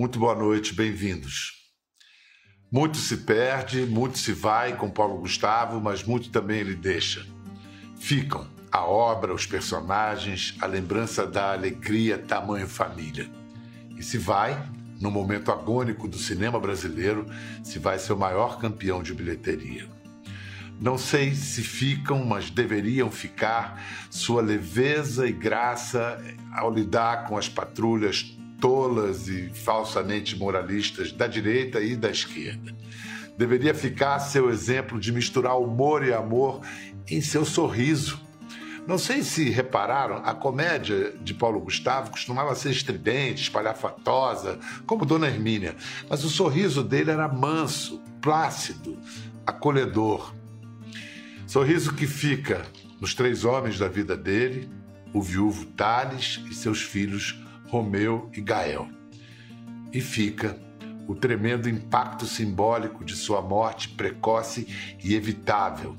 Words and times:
Muito 0.00 0.18
boa 0.18 0.34
noite, 0.34 0.72
bem-vindos. 0.72 1.52
Muito 2.72 2.96
se 2.96 3.18
perde, 3.18 3.84
muito 3.84 4.16
se 4.18 4.32
vai 4.32 4.74
com 4.74 4.88
Paulo 4.88 5.18
Gustavo, 5.18 5.78
mas 5.78 6.02
muito 6.02 6.30
também 6.30 6.60
ele 6.60 6.74
deixa. 6.74 7.26
Ficam 7.98 8.48
a 8.72 8.82
obra, 8.82 9.34
os 9.34 9.44
personagens, 9.44 10.56
a 10.58 10.64
lembrança 10.64 11.26
da 11.26 11.52
alegria 11.52 12.16
tamanho 12.16 12.66
família. 12.66 13.30
E 13.94 14.02
se 14.02 14.16
vai, 14.16 14.66
no 14.98 15.10
momento 15.10 15.52
agônico 15.52 16.08
do 16.08 16.16
cinema 16.16 16.58
brasileiro, 16.58 17.26
se 17.62 17.78
vai 17.78 17.98
ser 17.98 18.14
o 18.14 18.18
maior 18.18 18.58
campeão 18.58 19.02
de 19.02 19.12
bilheteria. 19.12 19.86
Não 20.80 20.96
sei 20.96 21.34
se 21.34 21.62
ficam, 21.62 22.24
mas 22.24 22.48
deveriam 22.48 23.10
ficar 23.10 24.08
sua 24.08 24.40
leveza 24.40 25.28
e 25.28 25.32
graça 25.32 26.18
ao 26.54 26.72
lidar 26.72 27.26
com 27.26 27.36
as 27.36 27.50
patrulhas 27.50 28.34
tolas 28.60 29.26
e 29.26 29.50
falsamente 29.50 30.36
moralistas 30.36 31.10
da 31.10 31.26
direita 31.26 31.80
e 31.80 31.96
da 31.96 32.10
esquerda. 32.10 32.74
Deveria 33.36 33.74
ficar 33.74 34.18
seu 34.18 34.50
exemplo 34.50 35.00
de 35.00 35.10
misturar 35.10 35.58
humor 35.58 36.04
e 36.04 36.12
amor 36.12 36.60
em 37.08 37.20
seu 37.20 37.44
sorriso. 37.44 38.20
Não 38.86 38.98
sei 38.98 39.22
se 39.22 39.48
repararam, 39.48 40.16
a 40.24 40.34
comédia 40.34 41.14
de 41.22 41.32
Paulo 41.32 41.60
Gustavo 41.60 42.10
costumava 42.10 42.54
ser 42.54 42.70
estridente, 42.70 43.42
espalhafatosa, 43.42 44.58
como 44.86 45.06
Dona 45.06 45.26
Hermínia, 45.26 45.76
mas 46.08 46.24
o 46.24 46.28
sorriso 46.28 46.82
dele 46.82 47.10
era 47.10 47.28
manso, 47.28 48.02
plácido, 48.20 48.98
acolhedor. 49.46 50.34
Sorriso 51.46 51.94
que 51.94 52.06
fica 52.06 52.66
nos 53.00 53.14
três 53.14 53.44
homens 53.44 53.78
da 53.78 53.88
vida 53.88 54.16
dele, 54.16 54.68
o 55.12 55.22
viúvo 55.22 55.66
Tales 55.66 56.40
e 56.50 56.54
seus 56.54 56.82
filhos 56.82 57.40
Romeu 57.70 58.28
e 58.36 58.40
Gael. 58.40 58.88
E 59.92 60.00
fica 60.00 60.58
o 61.06 61.14
tremendo 61.14 61.68
impacto 61.68 62.26
simbólico 62.26 63.04
de 63.04 63.14
sua 63.14 63.40
morte 63.40 63.88
precoce 63.90 64.66
e 65.02 65.14
evitável. 65.14 65.96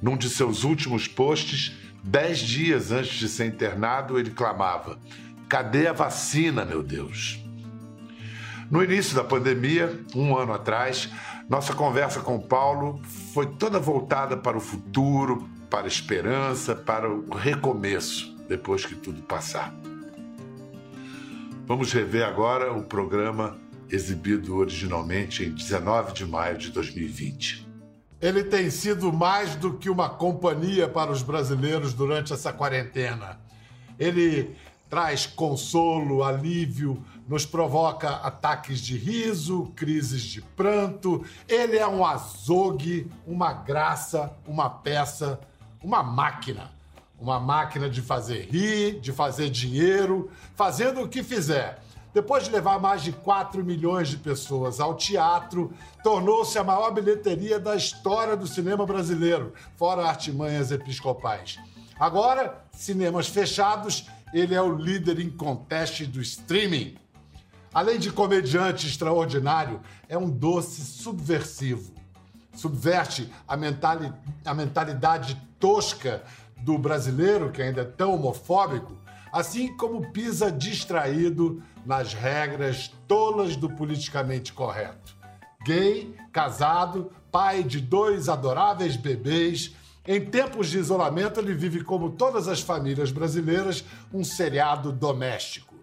Num 0.00 0.16
de 0.16 0.28
seus 0.28 0.62
últimos 0.62 1.08
posts, 1.08 1.74
dez 2.04 2.38
dias 2.38 2.92
antes 2.92 3.14
de 3.14 3.28
ser 3.28 3.46
internado, 3.46 4.18
ele 4.18 4.30
clamava: 4.30 4.98
Cadê 5.48 5.86
a 5.88 5.92
vacina, 5.92 6.64
meu 6.64 6.82
Deus? 6.82 7.42
No 8.70 8.82
início 8.82 9.14
da 9.14 9.24
pandemia, 9.24 10.00
um 10.14 10.36
ano 10.36 10.52
atrás, 10.52 11.08
nossa 11.48 11.72
conversa 11.72 12.20
com 12.20 12.38
Paulo 12.38 13.00
foi 13.32 13.46
toda 13.46 13.78
voltada 13.78 14.36
para 14.36 14.56
o 14.56 14.60
futuro, 14.60 15.48
para 15.70 15.84
a 15.84 15.88
esperança, 15.88 16.74
para 16.74 17.08
o 17.08 17.34
recomeço, 17.34 18.36
depois 18.48 18.84
que 18.84 18.94
tudo 18.94 19.22
passar. 19.22 19.72
Vamos 21.66 21.92
rever 21.92 22.24
agora 22.24 22.72
o 22.72 22.84
programa 22.84 23.58
exibido 23.90 24.56
originalmente 24.56 25.42
em 25.42 25.50
19 25.50 26.12
de 26.12 26.24
maio 26.24 26.56
de 26.56 26.70
2020. 26.70 27.66
Ele 28.20 28.44
tem 28.44 28.70
sido 28.70 29.12
mais 29.12 29.56
do 29.56 29.74
que 29.74 29.90
uma 29.90 30.08
companhia 30.08 30.88
para 30.88 31.10
os 31.10 31.22
brasileiros 31.22 31.92
durante 31.92 32.32
essa 32.32 32.52
quarentena. 32.52 33.40
Ele 33.98 34.54
traz 34.88 35.26
consolo, 35.26 36.22
alívio, 36.22 37.02
nos 37.26 37.44
provoca 37.44 38.10
ataques 38.10 38.78
de 38.78 38.96
riso, 38.96 39.72
crises 39.74 40.22
de 40.22 40.40
pranto. 40.40 41.24
Ele 41.48 41.76
é 41.76 41.86
um 41.88 42.06
azogue, 42.06 43.10
uma 43.26 43.52
graça, 43.52 44.32
uma 44.46 44.70
peça, 44.70 45.40
uma 45.82 46.00
máquina 46.00 46.75
uma 47.18 47.40
máquina 47.40 47.88
de 47.88 48.02
fazer 48.02 48.48
rir, 48.50 49.00
de 49.00 49.12
fazer 49.12 49.48
dinheiro, 49.50 50.30
fazendo 50.54 51.02
o 51.02 51.08
que 51.08 51.22
fizer. 51.22 51.82
Depois 52.12 52.44
de 52.44 52.50
levar 52.50 52.80
mais 52.80 53.02
de 53.02 53.12
4 53.12 53.62
milhões 53.62 54.08
de 54.08 54.16
pessoas 54.16 54.80
ao 54.80 54.94
teatro, 54.94 55.72
tornou-se 56.02 56.58
a 56.58 56.64
maior 56.64 56.90
bilheteria 56.90 57.60
da 57.60 57.76
história 57.76 58.34
do 58.34 58.46
cinema 58.46 58.86
brasileiro, 58.86 59.52
fora 59.76 60.06
artimanhas 60.06 60.70
episcopais. 60.70 61.58
Agora, 62.00 62.64
cinemas 62.72 63.26
fechados, 63.26 64.06
ele 64.32 64.54
é 64.54 64.62
o 64.62 64.74
líder 64.74 65.20
em 65.20 65.30
conteste 65.30 66.06
do 66.06 66.20
streaming. 66.20 66.96
Além 67.72 67.98
de 67.98 68.10
comediante 68.10 68.86
extraordinário, 68.86 69.80
é 70.08 70.16
um 70.16 70.30
doce 70.30 70.80
subversivo. 70.82 71.92
Subverte 72.54 73.30
a, 73.46 73.54
mentali 73.58 74.10
a 74.42 74.54
mentalidade 74.54 75.40
tosca 75.60 76.22
do 76.58 76.78
brasileiro, 76.78 77.50
que 77.50 77.62
ainda 77.62 77.82
é 77.82 77.84
tão 77.84 78.14
homofóbico, 78.14 78.96
assim 79.32 79.76
como 79.76 80.12
pisa 80.12 80.50
distraído 80.50 81.62
nas 81.84 82.14
regras 82.14 82.92
tolas 83.06 83.56
do 83.56 83.68
politicamente 83.68 84.52
correto. 84.52 85.16
Gay, 85.64 86.14
casado, 86.32 87.10
pai 87.30 87.62
de 87.62 87.80
dois 87.80 88.28
adoráveis 88.28 88.96
bebês, 88.96 89.74
em 90.06 90.24
tempos 90.24 90.68
de 90.68 90.78
isolamento, 90.78 91.40
ele 91.40 91.52
vive 91.52 91.82
como 91.82 92.10
todas 92.10 92.46
as 92.46 92.60
famílias 92.60 93.10
brasileiras, 93.10 93.84
um 94.12 94.22
seriado 94.22 94.92
doméstico. 94.92 95.74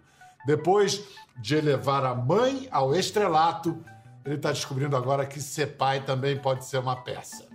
Depois 0.45 1.03
de 1.37 1.55
elevar 1.55 2.05
a 2.05 2.15
mãe 2.15 2.67
ao 2.71 2.95
estrelato, 2.95 3.77
ele 4.25 4.35
está 4.35 4.51
descobrindo 4.51 4.95
agora 4.95 5.25
que 5.25 5.41
ser 5.41 5.75
pai 5.77 6.05
também 6.05 6.37
pode 6.37 6.65
ser 6.65 6.77
uma 6.77 6.95
peça. 6.95 7.45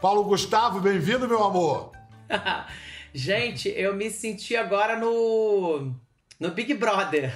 Paulo 0.00 0.22
Gustavo, 0.24 0.80
bem-vindo, 0.80 1.26
meu 1.26 1.42
amor! 1.42 1.90
Gente, 3.12 3.68
eu 3.68 3.94
me 3.94 4.10
senti 4.10 4.56
agora 4.56 4.98
no 4.98 5.94
no 6.38 6.50
Big 6.50 6.74
Brother. 6.74 7.34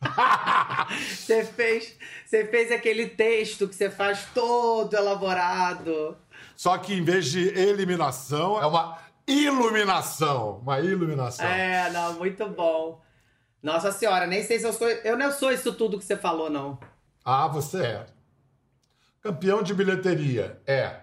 você 1.16 1.44
fez, 1.44 1.96
você 2.24 2.46
fez 2.46 2.72
aquele 2.72 3.08
texto 3.08 3.68
que 3.68 3.74
você 3.74 3.90
faz 3.90 4.26
todo 4.34 4.94
elaborado. 4.94 6.16
Só 6.56 6.76
que 6.78 6.94
em 6.94 7.04
vez 7.04 7.26
de 7.26 7.48
eliminação, 7.48 8.60
é 8.60 8.66
uma 8.66 8.98
iluminação, 9.26 10.58
uma 10.58 10.80
iluminação. 10.80 11.46
É, 11.46 11.90
não, 11.90 12.14
muito 12.14 12.48
bom. 12.48 13.00
Nossa 13.62 13.92
senhora, 13.92 14.26
nem 14.26 14.42
sei 14.42 14.58
se 14.58 14.66
eu 14.66 14.72
sou, 14.72 14.88
eu 14.88 15.16
não 15.16 15.30
sou 15.30 15.52
isso 15.52 15.72
tudo 15.74 15.98
que 15.98 16.04
você 16.04 16.16
falou 16.16 16.48
não. 16.48 16.78
Ah, 17.24 17.46
você 17.46 17.82
é. 17.82 18.06
Campeão 19.22 19.62
de 19.62 19.74
bilheteria, 19.74 20.60
é. 20.66 21.00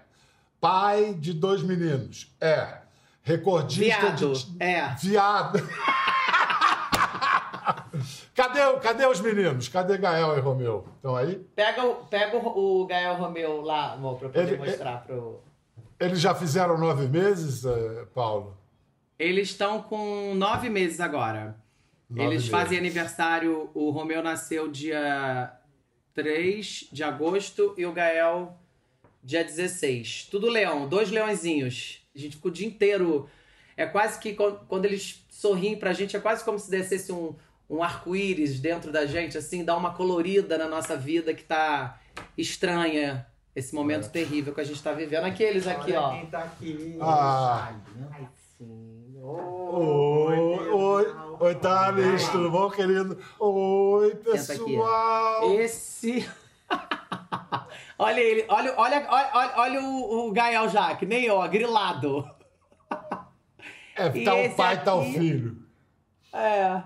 Pai 0.60 1.14
de 1.14 1.32
dois 1.32 1.62
meninos, 1.62 2.34
é. 2.40 2.82
Recordista 3.28 4.00
Viado. 4.06 4.32
de. 4.32 4.56
É. 4.58 4.88
Viado. 5.00 5.58
cadê, 8.34 8.60
cadê 8.80 9.06
os 9.06 9.20
meninos? 9.20 9.68
Cadê 9.68 9.98
Gael 9.98 10.36
e 10.36 10.40
Romeu? 10.40 10.86
Estão 10.96 11.14
aí? 11.14 11.36
Pega, 11.54 11.84
o, 11.84 11.94
pega 12.06 12.36
o, 12.38 12.80
o 12.82 12.86
Gael 12.86 13.14
Romeu 13.16 13.60
lá, 13.60 13.92
amor, 13.92 14.18
pra 14.18 14.28
poder 14.30 14.48
Ele- 14.48 14.56
mostrar 14.56 15.04
pro. 15.04 15.40
Eles 16.00 16.20
já 16.20 16.34
fizeram 16.34 16.78
nove 16.78 17.08
meses, 17.08 17.64
eh, 17.64 18.06
Paulo? 18.14 18.56
Eles 19.18 19.48
estão 19.50 19.82
com 19.82 20.32
nove 20.34 20.70
meses 20.70 21.00
agora. 21.00 21.56
Nove 22.08 22.22
Eles 22.22 22.34
meses. 22.44 22.48
fazem 22.48 22.78
aniversário. 22.78 23.68
O 23.74 23.90
Romeu 23.90 24.22
nasceu 24.22 24.68
dia 24.70 25.52
3 26.14 26.88
de 26.92 27.02
agosto 27.02 27.74
e 27.76 27.84
o 27.84 27.92
Gael 27.92 28.56
dia 29.24 29.42
16. 29.44 30.28
Tudo 30.30 30.48
leão, 30.48 30.88
dois 30.88 31.10
leõezinhos. 31.10 32.07
A 32.18 32.22
gente 32.22 32.36
fica 32.36 32.48
o 32.48 32.50
dia 32.50 32.66
inteiro. 32.66 33.28
É 33.76 33.86
quase 33.86 34.18
que 34.18 34.34
quan- 34.34 34.56
quando 34.68 34.84
eles 34.86 35.24
sorriem 35.30 35.76
pra 35.76 35.92
gente, 35.92 36.16
é 36.16 36.20
quase 36.20 36.44
como 36.44 36.58
se 36.58 36.68
descesse 36.70 37.12
um, 37.12 37.34
um 37.70 37.82
arco-íris 37.82 38.58
dentro 38.58 38.90
da 38.90 39.06
gente, 39.06 39.38
assim, 39.38 39.64
dá 39.64 39.76
uma 39.76 39.94
colorida 39.94 40.58
na 40.58 40.66
nossa 40.66 40.96
vida 40.96 41.32
que 41.32 41.44
tá 41.44 42.00
estranha. 42.36 43.26
Esse 43.54 43.74
momento 43.74 44.10
terrível 44.10 44.54
que 44.54 44.60
a 44.60 44.64
gente 44.64 44.80
tá 44.82 44.92
vivendo. 44.92 45.24
Aqueles 45.24 45.66
aqui, 45.66 45.90
Olha 45.92 46.00
ó. 46.00 46.10
quem 46.12 46.26
tá 46.26 46.38
aqui. 46.44 46.96
Ah. 47.00 47.72
Ai, 48.12 48.28
sim. 48.56 49.14
Oi, 49.20 50.38
oi, 50.70 51.06
oi, 51.40 51.54
Thales, 51.56 52.28
tudo 52.28 52.50
bom, 52.50 52.70
querido? 52.70 53.18
Oi, 53.38 54.12
aqui. 54.12 54.30
pessoal. 54.30 55.52
Esse. 55.54 56.28
olha 57.98 58.20
ele, 58.20 58.44
olha, 58.48 58.74
olha, 58.76 59.06
olha, 59.08 59.52
olha, 59.56 59.80
o, 59.82 60.28
o 60.28 60.32
Gael 60.32 60.68
já, 60.68 60.94
que 60.96 61.06
nem 61.06 61.24
eu, 61.24 61.36
ó, 61.36 61.46
grilado. 61.48 62.28
É, 63.96 64.06
E 64.16 64.24
tá 64.24 64.34
o 64.34 64.54
pai, 64.54 64.82
tá 64.82 64.94
o 64.94 65.00
aqui? 65.00 65.12
filho. 65.18 65.62
É. 66.32 66.82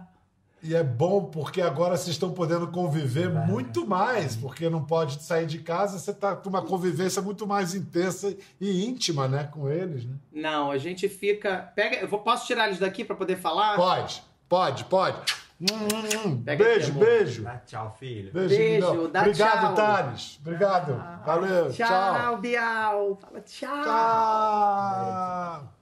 E 0.63 0.77
é 0.77 0.83
bom 0.85 1.25
porque 1.25 1.61
agora 1.61 1.97
vocês 1.97 2.11
estão 2.15 2.33
podendo 2.33 2.69
conviver 2.69 3.29
muito 3.29 3.85
mais, 3.85 4.37
porque 4.37 4.71
não 4.71 4.85
pode 4.85 5.21
sair 5.21 5.45
de 5.45 5.59
casa, 5.59 5.99
você 5.99 6.15
tá 6.15 6.37
com 6.37 6.49
uma 6.49 6.63
convivência 6.63 7.21
muito 7.21 7.47
mais 7.49 7.75
intensa 7.75 8.35
e 8.61 8.87
íntima, 8.87 9.27
né, 9.27 9.51
com 9.53 9.69
eles, 9.69 10.05
né? 10.05 10.15
Não, 10.33 10.71
a 10.71 10.79
gente 10.79 11.09
fica. 11.09 11.73
Pega. 11.75 11.97
Eu 11.97 12.09
posso 12.09 12.47
tirar 12.47 12.69
eles 12.69 12.79
daqui 12.79 13.05
pra 13.05 13.17
poder 13.17 13.39
falar? 13.39 13.75
Pode, 13.75 14.23
pode, 14.49 14.85
pode. 14.85 15.35
Hum, 15.63 15.77
hum, 15.77 16.29
hum. 16.31 16.43
Pega 16.43 16.65
Beijo, 16.65 16.93
beijo. 16.95 17.43
Dá 17.45 17.57
tchau, 17.59 17.97
filho. 17.99 18.33
Beijo, 18.33 18.49
Beijo, 18.57 19.09
dá 19.09 19.21
Obrigado, 19.21 19.61
tchau. 19.61 19.75
Thales. 19.75 20.39
Obrigado. 20.41 21.23
Valeu. 21.25 21.73
Tchau, 21.73 21.87
Tchau. 21.89 22.37
Bial. 22.39 23.19
Fala 23.21 23.41
tchau. 23.43 23.83
Tchau. 23.85 25.73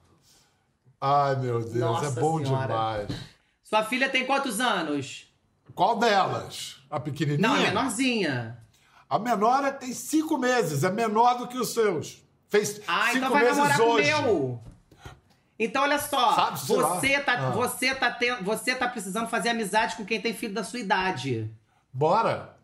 Ai, 1.01 1.35
meu 1.37 1.59
Deus, 1.61 1.73
Nossa 1.75 2.05
é 2.19 2.21
bom 2.21 2.37
Senhora. 2.43 2.67
demais. 2.67 3.07
Sua 3.63 3.83
filha 3.83 4.07
tem 4.09 4.25
quantos 4.25 4.59
anos? 4.59 5.33
Qual 5.73 5.97
delas? 5.97 6.83
A 6.89 6.99
pequenininha? 6.99 7.47
Não, 7.47 7.55
a 7.55 7.59
menorzinha. 7.59 8.57
A 9.09 9.17
menor 9.17 9.63
é- 9.65 9.71
tem 9.71 9.93
cinco 9.93 10.37
meses, 10.37 10.83
é 10.83 10.91
menor 10.91 11.37
do 11.39 11.47
que 11.47 11.57
os 11.57 11.73
seus. 11.73 12.21
Fez 12.49 12.81
Ah, 12.87 13.05
cinco 13.07 13.17
então 13.17 13.29
vai 13.31 13.41
meses 13.43 13.57
namorar 13.57 13.81
hoje. 13.81 14.11
com 14.11 14.19
o 14.19 14.25
meu. 14.25 14.63
Então, 15.63 15.83
olha 15.83 15.99
só, 15.99 16.33
Sabe, 16.33 16.73
lá. 16.81 16.87
você 16.95 17.19
tá, 17.19 17.33
Ah. 17.33 17.49
você, 17.51 17.93
tá 17.93 18.17
você 18.41 18.73
tá 18.73 18.87
precisando 18.87 19.27
fazer 19.29 19.49
amizade 19.49 19.95
com 19.95 20.03
quem 20.03 20.19
tem 20.19 20.33
filho 20.33 20.53
da 20.55 20.63
sua 20.63 20.79
idade. 20.79 21.49
Bora. 21.93 22.57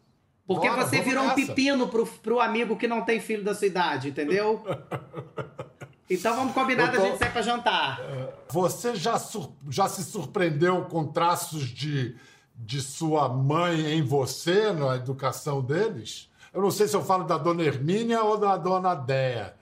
Porque 0.48 0.68
Bora, 0.68 0.84
você 0.86 1.02
virou 1.02 1.24
um 1.24 1.28
nessa. 1.28 1.46
pepino 1.46 1.88
pro, 1.90 2.08
pro 2.08 2.40
amigo 2.40 2.76
que 2.76 2.88
não 2.88 3.04
tem 3.04 3.20
filho 3.20 3.44
da 3.44 3.54
sua 3.54 3.68
idade, 3.68 4.10
entendeu? 4.10 4.64
então 6.10 6.36
vamos 6.36 6.54
combinar 6.54 6.92
tô- 6.92 7.02
gente 7.02 7.18
sair 7.20 7.32
pra 7.32 7.42
jantar. 7.42 8.02
Você 8.50 8.96
já, 8.96 9.20
sur- 9.20 9.52
já 9.70 9.88
se 9.88 10.04
surpreendeu 10.04 10.86
com 10.86 11.06
traços 11.06 11.66
de, 11.68 12.16
de 12.56 12.82
sua 12.82 13.28
mãe 13.30 13.94
em 13.94 14.02
você, 14.02 14.72
na 14.72 14.96
educação 14.96 15.62
deles? 15.62 16.30
Eu 16.54 16.62
não 16.62 16.72
sei 16.72 16.88
se 16.88 16.96
eu 16.96 17.04
falo 17.04 17.26
da 17.26 17.38
dona 17.38 17.62
Hermínia 17.64 18.24
ou 18.24 18.38
da 18.38 18.56
dona 18.58 18.96
Déia. 18.96 19.54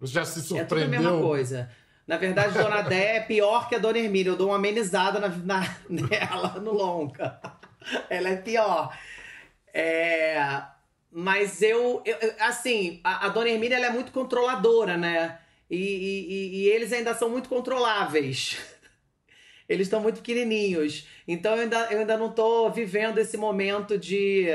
Você 0.00 0.12
já 0.12 0.24
se 0.24 0.38
É 0.40 0.42
tudo 0.42 0.54
a 0.54 0.58
surpreendeu? 0.60 1.00
mesma 1.00 1.20
coisa. 1.20 1.70
Na 2.06 2.16
verdade, 2.18 2.54
Dona 2.58 2.82
Déia 2.82 3.16
é 3.16 3.20
pior 3.20 3.68
que 3.68 3.74
a 3.74 3.78
Dona 3.78 3.98
Hermínia. 3.98 4.30
Eu 4.32 4.36
dou 4.36 4.48
uma 4.48 4.56
amenizada 4.56 5.18
na, 5.18 5.28
na- 5.28 5.76
nela, 5.88 6.60
no 6.60 6.72
longa. 6.72 7.40
Ela 8.10 8.30
é 8.30 8.36
pior. 8.36 8.96
É, 9.72 10.62
Mas 11.10 11.62
eu, 11.62 12.02
eu- 12.04 12.18
assim, 12.40 13.00
a, 13.04 13.26
a 13.26 13.28
Dona 13.28 13.48
Hermínia 13.50 13.76
ela 13.76 13.86
é 13.86 13.90
muito 13.90 14.12
controladora, 14.12 14.96
né? 14.96 15.38
E, 15.70 15.76
e- 15.76 16.56
e- 16.64 16.68
eles 16.68 16.92
ainda 16.92 17.14
são 17.14 17.30
muito 17.30 17.48
controláveis. 17.48 18.58
Eles 19.68 19.86
estão 19.86 20.00
muito 20.00 20.16
pequenininhos. 20.16 21.06
Então 21.26 21.54
eu 21.56 21.62
ainda, 21.62 21.78
eu 21.90 22.00
ainda 22.00 22.18
não 22.18 22.30
tô 22.32 22.68
vivendo 22.70 23.16
esse 23.18 23.36
momento 23.38 23.96
de, 23.98 24.46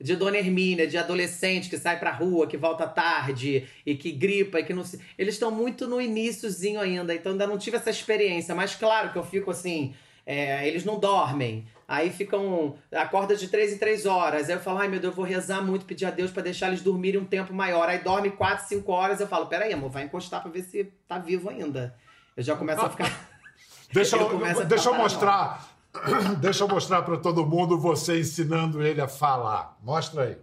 de 0.00 0.16
Dona 0.16 0.38
Hermínia, 0.38 0.86
de 0.86 0.96
adolescente 0.96 1.68
que 1.68 1.76
sai 1.76 1.98
pra 1.98 2.10
rua, 2.10 2.46
que 2.46 2.56
volta 2.56 2.86
tarde 2.86 3.66
e 3.84 3.94
que 3.94 4.10
gripa 4.10 4.60
e 4.60 4.64
que 4.64 4.72
não 4.72 4.84
se. 4.84 4.98
Eles 5.18 5.34
estão 5.34 5.50
muito 5.50 5.86
no 5.86 6.00
iníciozinho 6.00 6.80
ainda, 6.80 7.14
então 7.14 7.32
ainda 7.32 7.46
não 7.46 7.58
tive 7.58 7.76
essa 7.76 7.90
experiência. 7.90 8.54
Mas 8.54 8.74
claro 8.74 9.12
que 9.12 9.18
eu 9.18 9.24
fico 9.24 9.50
assim. 9.50 9.94
é, 10.26 10.66
eles 10.66 10.84
não 10.84 10.98
dormem. 10.98 11.66
Aí 11.86 12.08
ficam. 12.10 12.76
Acorda 12.92 13.34
de 13.34 13.48
três 13.48 13.72
em 13.72 13.78
três 13.78 14.06
horas. 14.06 14.48
Aí 14.48 14.54
eu 14.54 14.60
falo, 14.60 14.78
ai 14.78 14.86
meu 14.86 15.00
Deus, 15.00 15.12
eu 15.12 15.16
vou 15.16 15.24
rezar 15.24 15.60
muito, 15.60 15.84
pedir 15.84 16.04
a 16.06 16.10
Deus 16.10 16.30
pra 16.30 16.42
deixar 16.42 16.68
eles 16.68 16.82
dormirem 16.82 17.20
um 17.20 17.24
tempo 17.24 17.52
maior. 17.52 17.88
Aí 17.88 17.98
dorme 17.98 18.30
quatro, 18.30 18.66
cinco 18.68 18.92
horas. 18.92 19.20
Eu 19.20 19.26
falo, 19.26 19.46
peraí, 19.46 19.72
amor, 19.72 19.90
vai 19.90 20.04
encostar 20.04 20.40
pra 20.40 20.50
ver 20.50 20.62
se 20.62 20.84
tá 21.08 21.18
vivo 21.18 21.50
ainda. 21.50 21.94
Eu 22.36 22.44
já 22.44 22.54
começo 22.54 22.80
a 22.80 22.88
ficar. 22.88 23.28
Deixa 23.92 24.16
eu, 24.16 24.44
a 24.44 24.64
deixa 24.64 24.88
eu 24.88 24.94
mostrar. 24.94 25.68
Deixa 26.40 26.64
eu 26.64 26.68
mostrar 26.68 27.02
para 27.02 27.16
todo 27.16 27.46
mundo 27.46 27.78
você 27.78 28.20
ensinando 28.20 28.82
ele 28.82 29.00
a 29.00 29.08
falar. 29.08 29.76
Mostra 29.82 30.24
aí. 30.24 30.38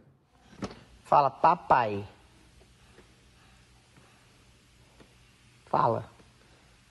Fala, 1.04 1.30
papai. 1.30 2.06
Fala. 5.68 6.10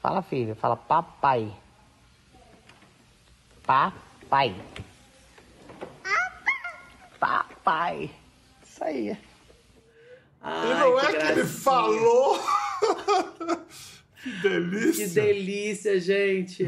Fala, 0.00 0.22
filho. 0.22 0.54
Fala, 0.54 0.76
papai. 0.76 1.54
Papai. 3.64 4.54
Papai. 7.18 8.10
Isso 8.62 8.84
aí. 8.84 9.08
e 9.10 9.16
Ai, 10.40 10.68
não 10.78 10.98
é 10.98 11.06
que 11.06 11.16
ele 11.16 11.34
gracinha. 11.34 11.46
falou. 11.46 12.40
que 14.22 14.30
delícia. 14.40 15.08
Que 15.08 15.14
delícia, 15.14 16.00
gente. 16.00 16.64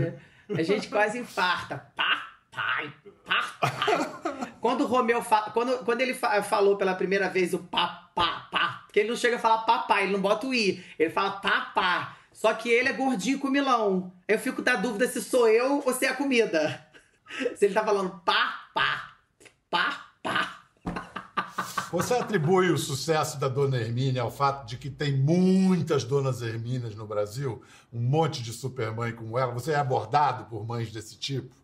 A 0.57 0.63
gente 0.63 0.89
quase 0.89 1.19
infarta. 1.19 1.93
Papai, 1.95 2.93
papai. 3.27 4.53
Quando 4.61 4.83
o 4.83 4.87
Romeu 4.87 5.23
fa... 5.23 5.43
quando, 5.51 5.85
quando 5.85 6.01
ele 6.01 6.15
fa- 6.15 6.43
falou 6.43 6.77
pela 6.77 6.95
primeira 6.95 7.29
vez 7.29 7.55
o 7.55 7.59
papá, 7.59 8.49
pá, 8.51 8.83
porque 8.87 9.01
ele 9.01 9.11
não 9.11 9.17
chega 9.17 9.37
a 9.37 9.39
falar 9.39 9.59
papai, 9.59 10.05
ele 10.05 10.13
não 10.13 10.21
bota 10.21 10.47
o 10.47 10.55
i, 10.55 10.85
ele 10.99 11.11
fala 11.11 11.33
papá. 11.33 12.17
Só 12.33 12.55
que 12.55 12.69
ele 12.69 12.89
é 12.89 12.93
gordinho 12.93 13.39
com 13.39 13.49
milão. 13.49 14.13
Eu 14.27 14.39
fico 14.39 14.63
da 14.63 14.77
dúvida 14.77 15.07
se 15.09 15.21
sou 15.23 15.49
eu 15.49 15.83
ou 15.85 15.93
se 15.93 16.07
é 16.07 16.09
a 16.11 16.15
comida. 16.15 16.87
Se 17.57 17.65
ele 17.67 17.75
tá 17.75 17.85
falando 17.85 18.11
papá, 18.25 19.13
papá. 19.71 20.07
Você 21.91 22.13
atribui 22.15 22.71
o 22.71 22.77
sucesso 22.77 23.41
da 23.41 23.49
Dona 23.49 23.79
Hermínia 23.79 24.21
ao 24.21 24.31
fato 24.31 24.67
de 24.67 24.77
que 24.77 24.91
tem 24.91 25.17
muitas 25.17 26.05
Donas 26.05 26.43
Hermínias 26.43 26.95
no 26.95 27.07
Brasil? 27.07 27.63
Um 27.91 28.01
monte 28.01 28.43
de 28.43 28.53
supermãe 28.53 29.13
como 29.13 29.39
ela? 29.39 29.53
Você 29.53 29.73
é 29.73 29.77
abordado 29.77 30.45
por 30.51 30.67
mães 30.67 30.93
desse 30.93 31.19
tipo? 31.19 31.57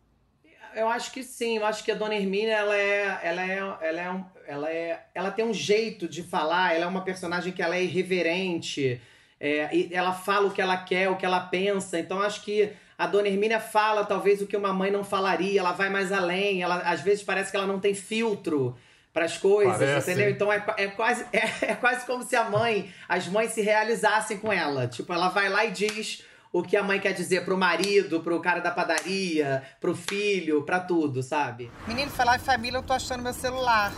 Eu 0.74 0.88
acho 0.88 1.12
que 1.12 1.22
sim, 1.22 1.58
eu 1.58 1.66
acho 1.66 1.84
que 1.84 1.92
a 1.92 1.94
Dona 1.94 2.14
Hermínia, 2.14 2.54
ela 2.54 2.74
é, 2.76 3.20
ela 3.22 3.42
é, 3.42 3.58
ela 3.58 4.00
é, 4.00 4.24
ela 4.46 4.70
é, 4.70 5.06
ela 5.14 5.30
tem 5.30 5.44
um 5.44 5.52
jeito 5.52 6.08
de 6.08 6.22
falar, 6.22 6.74
ela 6.74 6.86
é 6.86 6.88
uma 6.88 7.02
personagem 7.02 7.52
que 7.52 7.62
ela 7.62 7.76
é 7.76 7.84
irreverente, 7.84 9.00
é, 9.38 9.92
ela 9.92 10.14
fala 10.14 10.48
o 10.48 10.50
que 10.50 10.62
ela 10.62 10.78
quer, 10.78 11.10
o 11.10 11.16
que 11.16 11.26
ela 11.26 11.40
pensa, 11.40 11.98
então 11.98 12.22
acho 12.22 12.42
que 12.42 12.72
a 12.96 13.06
Dona 13.06 13.28
Hermínia 13.28 13.60
fala 13.60 14.04
talvez 14.04 14.40
o 14.40 14.46
que 14.46 14.56
uma 14.56 14.72
mãe 14.72 14.90
não 14.90 15.04
falaria, 15.04 15.60
ela 15.60 15.72
vai 15.72 15.90
mais 15.90 16.10
além, 16.10 16.62
ela 16.62 16.78
às 16.78 17.02
vezes 17.02 17.22
parece 17.22 17.50
que 17.50 17.56
ela 17.56 17.66
não 17.66 17.78
tem 17.78 17.94
filtro 17.94 18.74
para 19.14 19.26
as 19.26 19.38
coisas, 19.38 19.78
Parece, 19.78 20.10
entendeu? 20.10 20.30
Então 20.30 20.52
é, 20.52 20.62
é 20.76 20.88
quase 20.88 21.24
é, 21.32 21.70
é 21.70 21.74
quase 21.76 22.04
como 22.04 22.24
se 22.24 22.34
a 22.34 22.50
mãe, 22.50 22.92
as 23.08 23.28
mães 23.28 23.52
se 23.52 23.62
realizassem 23.62 24.36
com 24.38 24.52
ela, 24.52 24.88
tipo, 24.88 25.12
ela 25.12 25.28
vai 25.28 25.48
lá 25.48 25.64
e 25.64 25.70
diz 25.70 26.24
o 26.52 26.62
que 26.62 26.76
a 26.76 26.82
mãe 26.82 27.00
quer 27.00 27.12
dizer 27.12 27.44
pro 27.44 27.56
marido, 27.56 28.20
pro 28.20 28.40
cara 28.40 28.60
da 28.60 28.72
padaria, 28.72 29.62
pro 29.80 29.94
filho, 29.94 30.62
pra 30.62 30.80
tudo, 30.80 31.22
sabe? 31.22 31.70
Menino, 31.86 32.10
falar 32.10 32.36
em 32.36 32.40
família, 32.40 32.78
eu 32.78 32.82
tô 32.82 32.92
achando 32.92 33.22
meu 33.22 33.32
celular. 33.32 33.92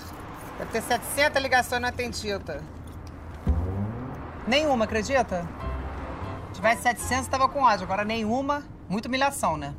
Deve 0.58 0.70
ter 0.72 0.82
700 0.82 1.42
ligações 1.42 1.82
não 1.82 1.88
atendidas. 1.88 2.62
Nenhuma, 4.46 4.86
acredita? 4.86 5.46
Se 6.48 6.54
tivesse 6.54 6.82
700, 6.82 7.28
tava 7.28 7.46
com 7.46 7.60
ódio. 7.60 7.84
Agora 7.84 8.06
nenhuma, 8.06 8.64
muita 8.88 9.06
humilhação, 9.06 9.58
né? 9.58 9.74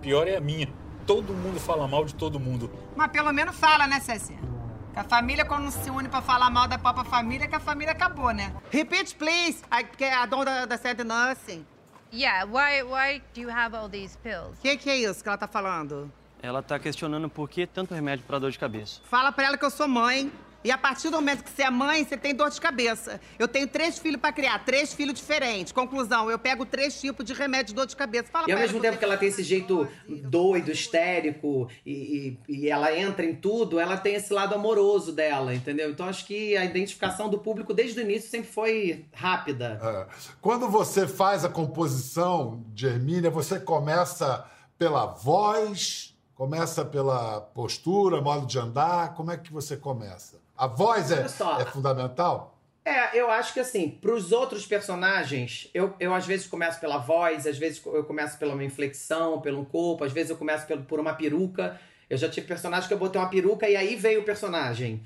Pior 0.00 0.26
é 0.26 0.36
a 0.36 0.40
minha. 0.40 0.72
Todo 1.06 1.34
mundo 1.34 1.60
fala 1.60 1.86
mal 1.86 2.06
de 2.06 2.14
todo 2.14 2.40
mundo. 2.40 2.70
Mas 2.96 3.10
pelo 3.10 3.30
menos 3.30 3.54
fala, 3.56 3.86
né, 3.86 4.00
Ceci? 4.00 4.51
Que 4.92 4.98
a 4.98 5.04
família, 5.04 5.44
quando 5.44 5.64
não 5.64 5.70
se 5.70 5.88
une 5.88 6.08
pra 6.08 6.20
falar 6.20 6.50
mal 6.50 6.68
da 6.68 6.78
própria 6.78 7.04
família, 7.04 7.48
que 7.48 7.54
a 7.54 7.60
família 7.60 7.92
acabou, 7.92 8.30
né? 8.30 8.52
Repeat, 8.70 9.14
please. 9.16 9.62
I, 9.72 9.86
I 10.04 10.26
don't 10.28 10.48
understand 10.48 11.02
nothing. 11.04 11.64
Yeah, 12.12 12.44
why 12.44 12.82
why 12.82 13.22
do 13.34 13.40
you 13.40 13.50
have 13.50 13.74
all 13.74 13.88
these 13.88 14.18
pills? 14.18 14.58
O 14.58 14.62
que, 14.62 14.76
que 14.76 14.90
é 14.90 14.96
isso 14.98 15.22
que 15.22 15.28
ela 15.28 15.38
tá 15.38 15.48
falando? 15.48 16.12
Ela 16.42 16.62
tá 16.62 16.78
questionando 16.78 17.28
por 17.30 17.48
que 17.48 17.66
tanto 17.66 17.94
remédio 17.94 18.24
pra 18.26 18.38
dor 18.38 18.50
de 18.50 18.58
cabeça. 18.58 19.00
Fala 19.04 19.32
pra 19.32 19.46
ela 19.46 19.56
que 19.56 19.64
eu 19.64 19.70
sou 19.70 19.88
mãe. 19.88 20.30
E 20.64 20.70
a 20.70 20.78
partir 20.78 21.10
do 21.10 21.16
momento 21.16 21.42
que 21.42 21.50
você 21.50 21.62
é 21.62 21.70
mãe, 21.70 22.04
você 22.04 22.16
tem 22.16 22.34
dor 22.34 22.50
de 22.50 22.60
cabeça. 22.60 23.20
Eu 23.38 23.48
tenho 23.48 23.66
três 23.66 23.98
filhos 23.98 24.20
pra 24.20 24.32
criar, 24.32 24.64
três 24.64 24.92
filhos 24.94 25.18
diferentes. 25.18 25.72
Conclusão, 25.72 26.30
eu 26.30 26.38
pego 26.38 26.64
três 26.64 27.00
tipos 27.00 27.24
de 27.24 27.32
remédio 27.32 27.68
de 27.68 27.74
dor 27.74 27.86
de 27.86 27.96
cabeça. 27.96 28.30
Fala 28.30 28.48
E 28.48 28.52
ao 28.52 28.58
mesmo 28.58 28.76
ela 28.76 28.82
tempo 28.82 28.98
que 28.98 29.04
ela 29.04 29.16
tem 29.16 29.28
esse 29.28 29.42
jeito 29.42 29.88
doido, 30.08 30.70
histérico, 30.70 31.68
e, 31.84 32.38
e, 32.48 32.56
e 32.56 32.68
ela 32.68 32.96
entra 32.96 33.24
em 33.24 33.34
tudo, 33.34 33.80
ela 33.80 33.96
tem 33.96 34.14
esse 34.14 34.32
lado 34.32 34.54
amoroso 34.54 35.12
dela, 35.12 35.54
entendeu? 35.54 35.90
Então 35.90 36.06
acho 36.06 36.24
que 36.26 36.56
a 36.56 36.64
identificação 36.64 37.28
do 37.28 37.38
público 37.38 37.74
desde 37.74 37.98
o 38.00 38.02
início 38.02 38.30
sempre 38.30 38.50
foi 38.50 39.04
rápida. 39.12 39.80
É. 39.82 40.32
Quando 40.40 40.68
você 40.68 41.06
faz 41.06 41.44
a 41.44 41.48
composição 41.48 42.64
de 42.68 42.86
Hermínia, 42.86 43.30
você 43.30 43.58
começa 43.58 44.44
pela 44.78 45.06
voz, 45.06 46.16
começa 46.34 46.84
pela 46.84 47.40
postura, 47.40 48.20
modo 48.20 48.46
de 48.46 48.58
andar. 48.58 49.14
Como 49.14 49.30
é 49.30 49.36
que 49.36 49.52
você 49.52 49.76
começa? 49.76 50.41
A 50.56 50.66
voz 50.66 51.10
é, 51.10 51.22
é 51.22 51.64
fundamental? 51.64 52.58
É, 52.84 53.18
eu 53.18 53.30
acho 53.30 53.52
que 53.52 53.60
assim, 53.60 53.88
pros 53.88 54.32
outros 54.32 54.66
personagens, 54.66 55.70
eu, 55.72 55.94
eu 56.00 56.12
às 56.12 56.26
vezes 56.26 56.46
começo 56.46 56.80
pela 56.80 56.98
voz, 56.98 57.46
às 57.46 57.56
vezes 57.56 57.84
eu 57.84 58.04
começo 58.04 58.36
pela 58.38 58.54
uma 58.54 58.64
inflexão, 58.64 59.40
pelo 59.40 59.64
corpo, 59.64 60.04
às 60.04 60.12
vezes 60.12 60.30
eu 60.30 60.36
começo 60.36 60.66
pelo, 60.66 60.82
por 60.82 60.98
uma 60.98 61.14
peruca. 61.14 61.80
Eu 62.10 62.18
já 62.18 62.28
tive 62.28 62.46
personagem 62.46 62.88
que 62.88 62.94
eu 62.94 62.98
botei 62.98 63.20
uma 63.20 63.30
peruca 63.30 63.68
e 63.68 63.76
aí 63.76 63.94
veio 63.94 64.20
o 64.20 64.24
personagem. 64.24 65.02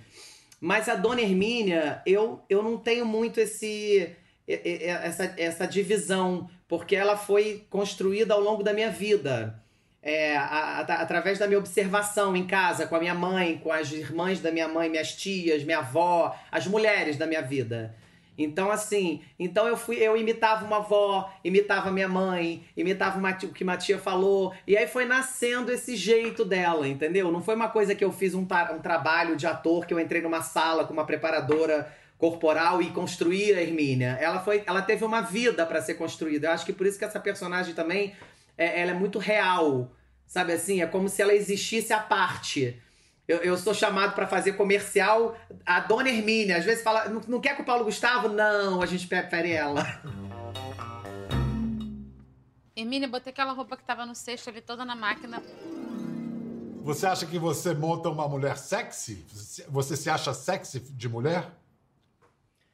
Mas 0.61 0.89
a 0.89 0.95
Dona 0.95 1.21
Hermínia, 1.21 2.03
eu, 2.07 2.41
eu 2.49 2.63
não 2.63 2.79
tenho 2.79 3.05
muito 3.05 3.39
esse 3.39 4.17
essa, 4.49 5.35
essa 5.37 5.67
divisão, 5.67 6.49
porque 6.69 6.95
ela 6.95 7.17
foi 7.17 7.67
construída 7.69 8.35
ao 8.35 8.41
longo 8.41 8.63
da 8.63 8.73
minha 8.73 8.91
vida. 8.91 9.61
É, 10.09 10.37
a- 10.37 10.85
a- 10.87 11.03
através 11.03 11.37
da 11.37 11.49
minha 11.49 11.59
observação 11.59 12.37
em 12.37 12.47
casa, 12.47 12.87
com 12.87 12.95
a 12.95 13.01
minha 13.01 13.13
mãe, 13.15 13.59
com 13.59 13.73
as 13.73 13.91
irmãs 13.91 14.39
da 14.41 14.53
minha 14.53 14.69
mãe, 14.69 14.89
minhas 14.89 15.13
tias, 15.17 15.65
minha 15.65 15.79
avó, 15.79 16.33
as 16.53 16.65
mulheres 16.69 17.17
da 17.17 17.27
minha 17.27 17.43
vida. 17.43 17.93
Então, 18.39 18.71
assim, 18.71 19.21
então 19.37 19.67
eu 19.67 19.77
fui, 19.77 19.97
eu 19.97 20.17
imitava 20.17 20.65
uma 20.65 20.77
avó, 20.77 21.29
imitava 21.43 21.91
minha 21.91 22.07
mãe, 22.07 22.65
imitava 22.77 23.19
uma 23.19 23.31
o 23.31 23.49
que 23.53 23.65
uma 23.65 23.77
tia 23.77 23.99
falou, 23.99 24.55
e 24.65 24.77
aí 24.77 24.87
foi 24.87 25.07
nascendo 25.07 25.73
esse 25.73 25.97
jeito 25.97 26.45
dela, 26.45 26.87
entendeu? 26.87 27.33
Não 27.33 27.43
foi 27.43 27.57
uma 27.57 27.69
coisa 27.69 27.93
que 27.93 28.05
eu 28.05 28.13
fiz 28.13 28.33
um, 28.33 28.43
um 28.75 28.79
trabalho 28.81 29.35
de 29.35 29.47
ator, 29.47 29.87
que 29.87 29.93
eu 29.93 29.99
entrei 29.99 30.23
numa 30.23 30.41
sala 30.43 30.85
com 30.85 30.93
uma 30.93 31.05
preparadora 31.05 31.91
corporal 32.17 32.81
e 32.81 32.91
construí 32.91 33.53
a 33.53 33.61
Hermínia. 33.61 34.17
Ela 34.21 34.39
foi, 34.39 34.63
ela 34.67 34.83
teve 34.83 35.05
uma 35.05 35.21
vida 35.23 35.67
para 35.67 35.83
ser 35.83 35.95
construída. 35.95 36.47
Eu 36.47 36.53
acho 36.53 36.65
que 36.65 36.73
por 36.73 36.87
isso 36.87 36.97
que 36.99 37.05
essa 37.05 37.19
personagem 37.19 37.75
também, 37.75 38.13
é, 38.57 38.81
ela 38.83 38.93
é 38.93 38.95
muito 38.95 39.19
real, 39.19 39.91
sabe 40.27 40.53
assim? 40.53 40.83
É 40.83 40.87
como 40.87 41.09
se 41.09 41.23
ela 41.23 41.35
existisse 41.35 41.93
à 41.93 42.01
parte. 42.01 42.81
Eu, 43.29 43.39
eu 43.39 43.57
sou 43.57 43.75
chamado 43.75 44.15
pra 44.15 44.27
fazer 44.27 44.53
comercial. 44.53 45.37
A 45.65 45.81
dona 45.81 46.09
Hermínia, 46.09 46.59
às 46.59 46.65
vezes 46.65 46.83
fala, 46.83 47.09
não, 47.09 47.21
não 47.27 47.41
quer 47.41 47.57
com 47.57 47.63
o 47.63 47.67
Paulo 47.67 47.85
Gustavo? 47.85 48.29
Não, 48.29 48.81
a 48.81 48.87
gente 48.87 49.07
prefere 49.07 49.51
ela. 49.51 49.83
Hermínia, 52.77 53.09
botei 53.09 53.33
aquela 53.33 53.53
roupa 53.53 53.77
que 53.77 53.85
tava 53.85 54.05
no 54.05 54.15
cesto 54.15 54.51
ali 54.51 54.61
toda 54.61 54.85
na 54.85 54.95
máquina. 54.95 55.43
Você 56.83 57.07
acha 57.07 57.27
que 57.27 57.39
você 57.39 57.75
monta 57.75 58.09
uma 58.09 58.29
mulher 58.29 58.57
sexy? 58.57 59.25
Você 59.69 59.97
se 59.97 60.09
acha 60.09 60.33
sexy 60.33 60.79
de 60.79 61.09
mulher? 61.09 61.51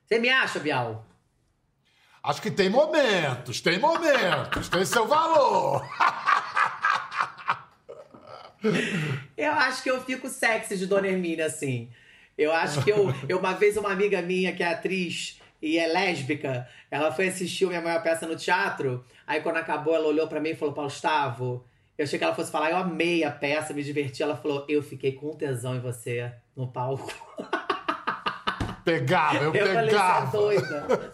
Você 0.05 0.19
me 0.19 0.29
acha, 0.29 0.59
Bial? 0.59 1.07
Acho 2.23 2.43
que 2.43 2.51
tem 2.51 2.69
momentos, 2.69 3.61
tem 3.61 3.79
momentos, 3.79 4.69
tem 4.69 4.85
seu 4.85 5.07
valor. 5.07 5.89
Eu 9.37 9.53
acho 9.53 9.83
que 9.83 9.91
eu 9.91 10.01
fico 10.03 10.29
sexy 10.29 10.77
de 10.77 10.87
Dona 10.87 11.09
Hermínia, 11.09 11.47
assim. 11.47 11.89
Eu 12.37 12.53
acho 12.53 12.83
que 12.83 12.91
eu, 12.91 13.13
eu. 13.29 13.39
Uma 13.39 13.53
vez, 13.55 13.77
uma 13.77 13.93
amiga 13.93 14.23
minha 14.23 14.53
que 14.55 14.63
é 14.63 14.69
atriz 14.69 15.41
e 15.61 15.79
é 15.79 15.87
lésbica, 15.87 16.69
ela 16.91 17.13
foi 17.13 17.29
assistir 17.29 17.67
Minha 17.67 17.81
Maior 17.81 18.03
Peça 18.03 18.27
no 18.27 18.37
teatro. 18.37 19.05
Aí, 19.27 19.41
quando 19.41 19.57
acabou, 19.57 19.95
ela 19.95 20.09
olhou 20.09 20.27
pra 20.27 20.41
mim 20.41 20.51
e 20.51 20.55
falou: 20.55 20.75
Paulo 20.75 20.91
Gustavo. 20.91 21.65
Eu 21.97 22.05
achei 22.05 22.19
que 22.19 22.25
ela 22.25 22.35
fosse 22.35 22.51
falar, 22.51 22.71
eu 22.71 22.79
amei 22.79 23.23
a 23.23 23.31
peça, 23.31 23.75
me 23.75 23.83
diverti. 23.83 24.23
Ela 24.23 24.37
falou, 24.37 24.65
eu 24.69 24.83
fiquei 24.83 25.13
com 25.13 25.37
tesão 25.37 25.77
em 25.77 25.81
você 25.81 26.33
no 26.57 26.67
palco. 26.67 27.13
Pegava, 28.85 29.37
eu, 29.37 29.55
Eu 29.55 29.67
falei, 29.67 29.73
você 29.75 29.79
é 29.81 29.85
pegava. 29.87 30.31
doida. 30.37 31.13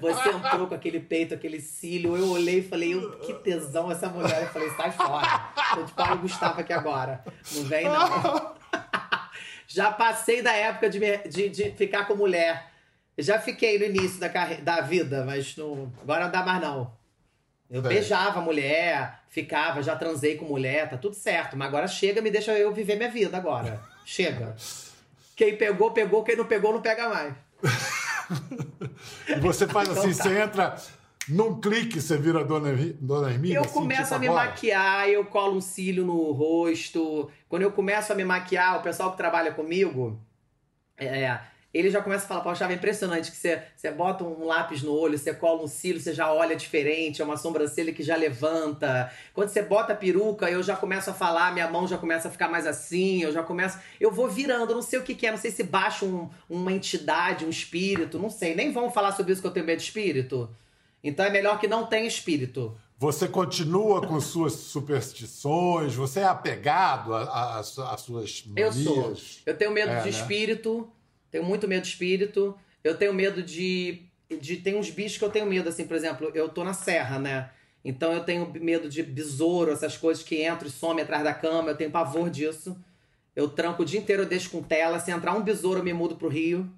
Você 0.00 0.28
entrou 0.30 0.66
com 0.66 0.74
aquele 0.74 1.00
peito, 1.00 1.34
aquele 1.34 1.60
cílio. 1.60 2.16
Eu 2.16 2.30
olhei 2.30 2.58
e 2.60 2.62
falei, 2.62 2.98
que 3.24 3.34
tesão 3.34 3.90
essa 3.90 4.08
mulher. 4.08 4.42
Eu 4.42 4.48
falei, 4.48 4.70
sai 4.70 4.90
fora. 4.90 5.52
Tô 5.74 5.82
de 5.82 5.92
Paulo 5.92 6.18
Gustavo 6.22 6.60
aqui 6.60 6.72
agora. 6.72 7.22
Não 7.52 7.64
vem, 7.64 7.84
não. 7.84 8.54
Já 9.68 9.92
passei 9.92 10.42
da 10.42 10.52
época 10.52 10.88
de, 10.90 10.98
me- 10.98 11.18
de, 11.28 11.48
de 11.48 11.70
ficar 11.72 12.06
com 12.06 12.14
mulher. 12.14 12.70
Já 13.16 13.38
fiquei 13.38 13.78
no 13.78 13.84
início 13.84 14.18
da, 14.18 14.28
carre... 14.28 14.56
da 14.56 14.80
vida, 14.80 15.24
mas 15.24 15.56
não... 15.56 15.92
agora 16.02 16.24
não 16.24 16.32
dá 16.32 16.42
mais, 16.42 16.60
não. 16.60 16.92
Eu 17.70 17.80
Bem. 17.82 17.92
beijava 17.92 18.40
mulher, 18.40 19.20
ficava, 19.28 19.80
já 19.82 19.94
transei 19.94 20.36
com 20.36 20.44
mulher, 20.44 20.88
tá 20.90 20.96
tudo 20.96 21.14
certo. 21.14 21.56
Mas 21.56 21.68
agora 21.68 21.86
chega, 21.86 22.20
me 22.20 22.30
deixa 22.30 22.52
eu 22.58 22.72
viver 22.72 22.96
minha 22.96 23.10
vida 23.10 23.36
agora. 23.36 23.80
Chega. 24.04 24.56
Quem 25.40 25.56
pegou, 25.56 25.90
pegou. 25.92 26.22
Quem 26.22 26.36
não 26.36 26.44
pegou, 26.44 26.70
não 26.70 26.82
pega 26.82 27.08
mais. 27.08 27.34
Você 29.40 29.66
faz 29.66 29.88
Então 29.88 30.02
assim, 30.02 30.14
tá. 30.14 30.22
você 30.22 30.38
entra 30.38 30.76
num 31.30 31.58
clique, 31.58 31.98
você 31.98 32.18
vira 32.18 32.44
Dona, 32.44 32.70
Dona 33.00 33.30
Hermínia? 33.30 33.56
Eu 33.56 33.62
assim, 33.62 33.72
começo 33.72 34.02
tipo 34.02 34.14
a 34.16 34.18
me 34.18 34.28
agora? 34.28 34.48
maquiar, 34.48 35.08
eu 35.08 35.24
colo 35.24 35.56
um 35.56 35.60
cílio 35.62 36.04
no 36.04 36.30
rosto. 36.32 37.30
Quando 37.48 37.62
eu 37.62 37.72
começo 37.72 38.12
a 38.12 38.14
me 38.14 38.22
maquiar, 38.22 38.78
o 38.78 38.82
pessoal 38.82 39.12
que 39.12 39.16
trabalha 39.16 39.50
comigo, 39.50 40.20
é, 40.98 41.40
ele 41.72 41.88
já 41.90 42.02
começa 42.02 42.24
a 42.24 42.28
falar, 42.28 42.40
poxa, 42.40 42.64
é 42.66 42.72
impressionante 42.74 43.30
que 43.30 43.36
você, 43.36 43.62
você 43.76 43.90
bota 43.92 44.24
um 44.24 44.44
lápis 44.44 44.82
no 44.82 44.92
olho, 44.92 45.16
você 45.16 45.32
cola 45.32 45.62
um 45.62 45.68
cílio, 45.68 46.00
você 46.00 46.12
já 46.12 46.32
olha 46.32 46.56
diferente, 46.56 47.22
é 47.22 47.24
uma 47.24 47.36
sobrancelha 47.36 47.92
que 47.92 48.02
já 48.02 48.16
levanta. 48.16 49.10
Quando 49.32 49.48
você 49.50 49.62
bota 49.62 49.92
a 49.92 49.96
peruca, 49.96 50.50
eu 50.50 50.62
já 50.62 50.74
começo 50.74 51.10
a 51.10 51.14
falar, 51.14 51.52
minha 51.52 51.70
mão 51.70 51.86
já 51.86 51.96
começa 51.96 52.26
a 52.26 52.30
ficar 52.30 52.48
mais 52.48 52.66
assim, 52.66 53.22
eu 53.22 53.32
já 53.32 53.42
começo... 53.42 53.78
Eu 54.00 54.10
vou 54.10 54.28
virando, 54.28 54.70
eu 54.72 54.74
não 54.76 54.82
sei 54.82 54.98
o 54.98 55.02
que, 55.02 55.14
que 55.14 55.26
é, 55.26 55.30
não 55.30 55.38
sei 55.38 55.50
se 55.52 55.62
baixa 55.62 56.04
um- 56.04 56.28
uma 56.48 56.72
entidade, 56.72 57.44
um 57.44 57.50
espírito, 57.50 58.18
não 58.18 58.30
sei. 58.30 58.54
Nem 58.54 58.72
vamos 58.72 58.92
falar 58.92 59.12
sobre 59.12 59.32
isso 59.32 59.40
que 59.40 59.46
eu 59.46 59.52
tenho 59.52 59.64
medo 59.66 59.78
de 59.78 59.84
espírito. 59.84 60.50
Então 61.04 61.24
é 61.24 61.30
melhor 61.30 61.58
que 61.60 61.68
não 61.68 61.86
tenha 61.86 62.06
espírito. 62.06 62.76
Você 62.98 63.26
continua 63.28 64.06
com 64.06 64.20
suas 64.20 64.52
superstições, 64.54 65.94
você 65.94 66.20
é 66.20 66.24
apegado 66.24 67.14
às 67.14 67.68
suas 68.00 68.44
Eu 68.56 68.66
manias. 68.66 68.74
sou. 68.84 69.16
Eu 69.46 69.56
tenho 69.56 69.70
medo 69.70 69.90
É, 69.90 69.98
de 70.00 70.04
né? 70.04 70.08
espírito, 70.10 70.90
tenho 71.30 71.44
muito 71.44 71.68
medo 71.68 71.82
de 71.82 71.88
espírito. 71.88 72.58
Eu 72.82 72.96
tenho 72.96 73.12
medo 73.12 73.42
de, 73.42 74.02
de. 74.40 74.56
Tem 74.56 74.76
uns 74.76 74.90
bichos 74.90 75.18
que 75.18 75.24
eu 75.24 75.30
tenho 75.30 75.46
medo, 75.46 75.68
assim, 75.68 75.86
por 75.86 75.96
exemplo, 75.96 76.30
eu 76.34 76.48
tô 76.48 76.64
na 76.64 76.72
serra, 76.72 77.18
né? 77.18 77.50
Então 77.84 78.12
eu 78.12 78.24
tenho 78.24 78.50
medo 78.60 78.88
de 78.88 79.02
besouro, 79.02 79.72
essas 79.72 79.96
coisas 79.96 80.22
que 80.22 80.46
entram 80.46 80.68
e 80.68 80.70
somem 80.70 81.02
atrás 81.02 81.24
da 81.24 81.32
cama, 81.32 81.70
eu 81.70 81.76
tenho 81.76 81.90
pavor 81.90 82.28
disso. 82.28 82.76
Eu 83.34 83.48
tranco 83.48 83.82
o 83.82 83.84
dia 83.86 84.00
inteiro, 84.00 84.22
eu 84.22 84.28
deixo 84.28 84.50
com 84.50 84.62
tela. 84.62 84.98
Se 84.98 85.10
entrar 85.10 85.34
um 85.34 85.42
besouro, 85.42 85.80
eu 85.80 85.84
me 85.84 85.92
mudo 85.92 86.16
pro 86.16 86.28
Rio. 86.28 86.70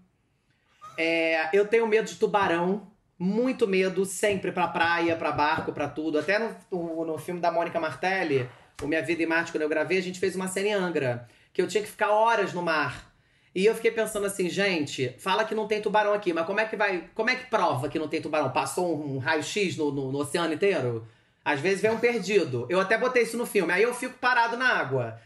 É, 0.96 1.48
eu 1.52 1.66
tenho 1.66 1.86
medo 1.86 2.08
de 2.08 2.16
tubarão. 2.16 2.90
Muito 3.18 3.68
medo, 3.68 4.04
sempre 4.04 4.50
pra 4.50 4.66
praia, 4.66 5.14
pra 5.16 5.30
barco, 5.30 5.72
pra 5.72 5.88
tudo. 5.88 6.18
Até 6.18 6.38
no, 6.38 7.04
no, 7.04 7.18
filme 7.18 7.40
da 7.40 7.52
Mônica 7.52 7.78
Martelli, 7.78 8.48
o 8.82 8.86
Minha 8.86 9.02
Vida 9.02 9.22
em 9.22 9.26
Marte, 9.26 9.52
quando 9.52 9.62
eu 9.62 9.68
gravei, 9.68 9.98
a 9.98 10.02
gente 10.02 10.18
fez 10.18 10.34
uma 10.34 10.48
cena 10.48 10.68
em 10.68 10.72
Angra. 10.72 11.28
Que 11.52 11.62
eu 11.62 11.68
tinha 11.68 11.82
que 11.82 11.90
ficar 11.90 12.10
horas 12.10 12.52
no 12.52 12.62
mar. 12.62 13.11
E 13.54 13.66
eu 13.66 13.74
fiquei 13.74 13.90
pensando 13.90 14.26
assim, 14.26 14.48
gente, 14.48 15.14
fala 15.18 15.44
que 15.44 15.54
não 15.54 15.68
tem 15.68 15.80
tubarão 15.80 16.14
aqui, 16.14 16.32
mas 16.32 16.46
como 16.46 16.60
é 16.60 16.64
que 16.64 16.74
vai. 16.74 17.10
Como 17.14 17.28
é 17.28 17.36
que 17.36 17.50
prova 17.50 17.88
que 17.88 17.98
não 17.98 18.08
tem 18.08 18.22
tubarão? 18.22 18.50
Passou 18.50 18.96
um, 18.96 19.16
um 19.16 19.18
raio-x 19.18 19.76
no, 19.76 19.92
no, 19.92 20.10
no 20.10 20.18
oceano 20.20 20.54
inteiro? 20.54 21.06
Às 21.44 21.60
vezes 21.60 21.82
vem 21.82 21.90
um 21.90 21.98
perdido. 21.98 22.66
Eu 22.70 22.80
até 22.80 22.96
botei 22.96 23.24
isso 23.24 23.36
no 23.36 23.44
filme. 23.44 23.72
Aí 23.72 23.82
eu 23.82 23.92
fico 23.92 24.14
parado 24.18 24.56
na 24.56 24.68
água. 24.68 25.20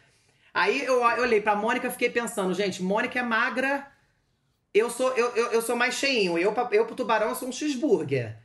Aí 0.52 0.84
eu, 0.84 1.04
eu 1.04 1.22
olhei 1.22 1.40
pra 1.40 1.54
Mônica 1.54 1.86
e 1.86 1.90
fiquei 1.90 2.10
pensando, 2.10 2.52
gente, 2.54 2.82
Mônica 2.82 3.18
é 3.18 3.22
magra. 3.22 3.86
Eu 4.74 4.90
sou, 4.90 5.12
eu, 5.12 5.28
eu, 5.36 5.52
eu 5.52 5.62
sou 5.62 5.76
mais 5.76 5.94
cheinho. 5.94 6.36
Eu, 6.36 6.54
eu 6.72 6.84
pro 6.84 6.96
tubarão 6.96 7.28
eu 7.28 7.34
sou 7.34 7.48
um 7.48 7.52
cheeseburger. 7.52 8.36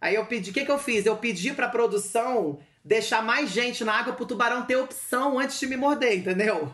Aí 0.00 0.16
eu 0.16 0.26
pedi, 0.26 0.50
o 0.50 0.52
que, 0.52 0.64
que 0.64 0.70
eu 0.70 0.78
fiz? 0.78 1.06
Eu 1.06 1.16
pedi 1.16 1.52
pra 1.52 1.68
produção 1.68 2.58
deixar 2.84 3.22
mais 3.22 3.50
gente 3.50 3.84
na 3.84 3.94
água 3.94 4.14
pro 4.14 4.26
tubarão 4.26 4.64
ter 4.64 4.76
opção 4.76 5.38
antes 5.38 5.60
de 5.60 5.66
me 5.66 5.76
morder, 5.76 6.18
entendeu? 6.18 6.72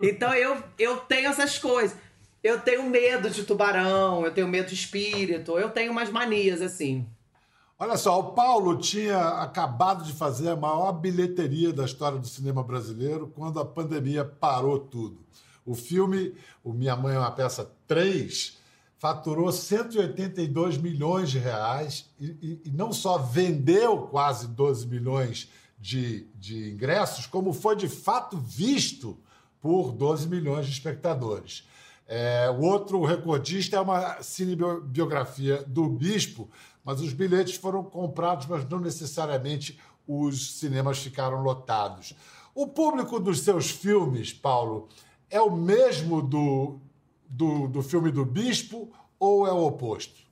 Então 0.00 0.32
eu, 0.34 0.62
eu 0.78 0.96
tenho 0.98 1.28
essas 1.28 1.58
coisas. 1.58 1.96
Eu 2.42 2.60
tenho 2.60 2.84
medo 2.88 3.28
de 3.28 3.42
tubarão, 3.44 4.24
eu 4.24 4.32
tenho 4.32 4.46
medo 4.46 4.68
de 4.68 4.74
espírito, 4.74 5.58
eu 5.58 5.70
tenho 5.70 5.90
umas 5.90 6.10
manias 6.10 6.60
assim. 6.62 7.04
Olha 7.78 7.96
só, 7.96 8.18
o 8.20 8.32
Paulo 8.32 8.78
tinha 8.78 9.18
acabado 9.42 10.04
de 10.04 10.12
fazer 10.12 10.48
a 10.50 10.56
maior 10.56 10.92
bilheteria 10.92 11.72
da 11.72 11.84
história 11.84 12.18
do 12.18 12.26
cinema 12.26 12.62
brasileiro 12.62 13.30
quando 13.34 13.58
a 13.60 13.64
pandemia 13.64 14.24
parou 14.24 14.78
tudo. 14.78 15.18
O 15.64 15.74
filme 15.74 16.34
O 16.62 16.72
Minha 16.72 16.96
Mãe 16.96 17.16
é 17.16 17.18
uma 17.18 17.30
Peça 17.32 17.70
3 17.86 18.56
faturou 18.98 19.52
182 19.52 20.78
milhões 20.78 21.30
de 21.30 21.38
reais 21.38 22.06
e, 22.18 22.26
e- 22.40 22.60
e 22.66 22.70
não 22.70 22.92
só 22.92 23.18
vendeu 23.18 23.98
quase 24.08 24.48
12 24.48 24.86
milhões 24.86 25.50
de, 25.78 26.26
de 26.34 26.70
ingressos, 26.70 27.26
como 27.26 27.52
foi 27.52 27.76
de 27.76 27.88
fato 27.88 28.38
visto 28.38 29.18
por 29.60 29.92
12 29.92 30.28
milhões 30.28 30.66
de 30.66 30.72
espectadores. 30.72 31.66
É, 32.08 32.48
o 32.50 32.62
outro 32.62 33.04
recordista 33.04 33.76
é 33.76 33.80
uma 33.80 34.22
cinebiografia 34.22 35.64
do 35.66 35.88
Bispo, 35.88 36.48
mas 36.84 37.00
os 37.00 37.12
bilhetes 37.12 37.56
foram 37.56 37.82
comprados, 37.82 38.46
mas 38.46 38.68
não 38.68 38.78
necessariamente 38.78 39.78
os 40.06 40.58
cinemas 40.58 40.98
ficaram 40.98 41.42
lotados. 41.42 42.14
O 42.54 42.68
público 42.68 43.18
dos 43.18 43.40
seus 43.40 43.70
filmes, 43.70 44.32
Paulo, 44.32 44.88
é 45.28 45.40
o 45.40 45.50
mesmo 45.50 46.22
do, 46.22 46.80
do, 47.28 47.66
do 47.66 47.82
filme 47.82 48.12
do 48.12 48.24
Bispo 48.24 48.92
ou 49.18 49.46
é 49.46 49.52
o 49.52 49.66
oposto? 49.66 50.24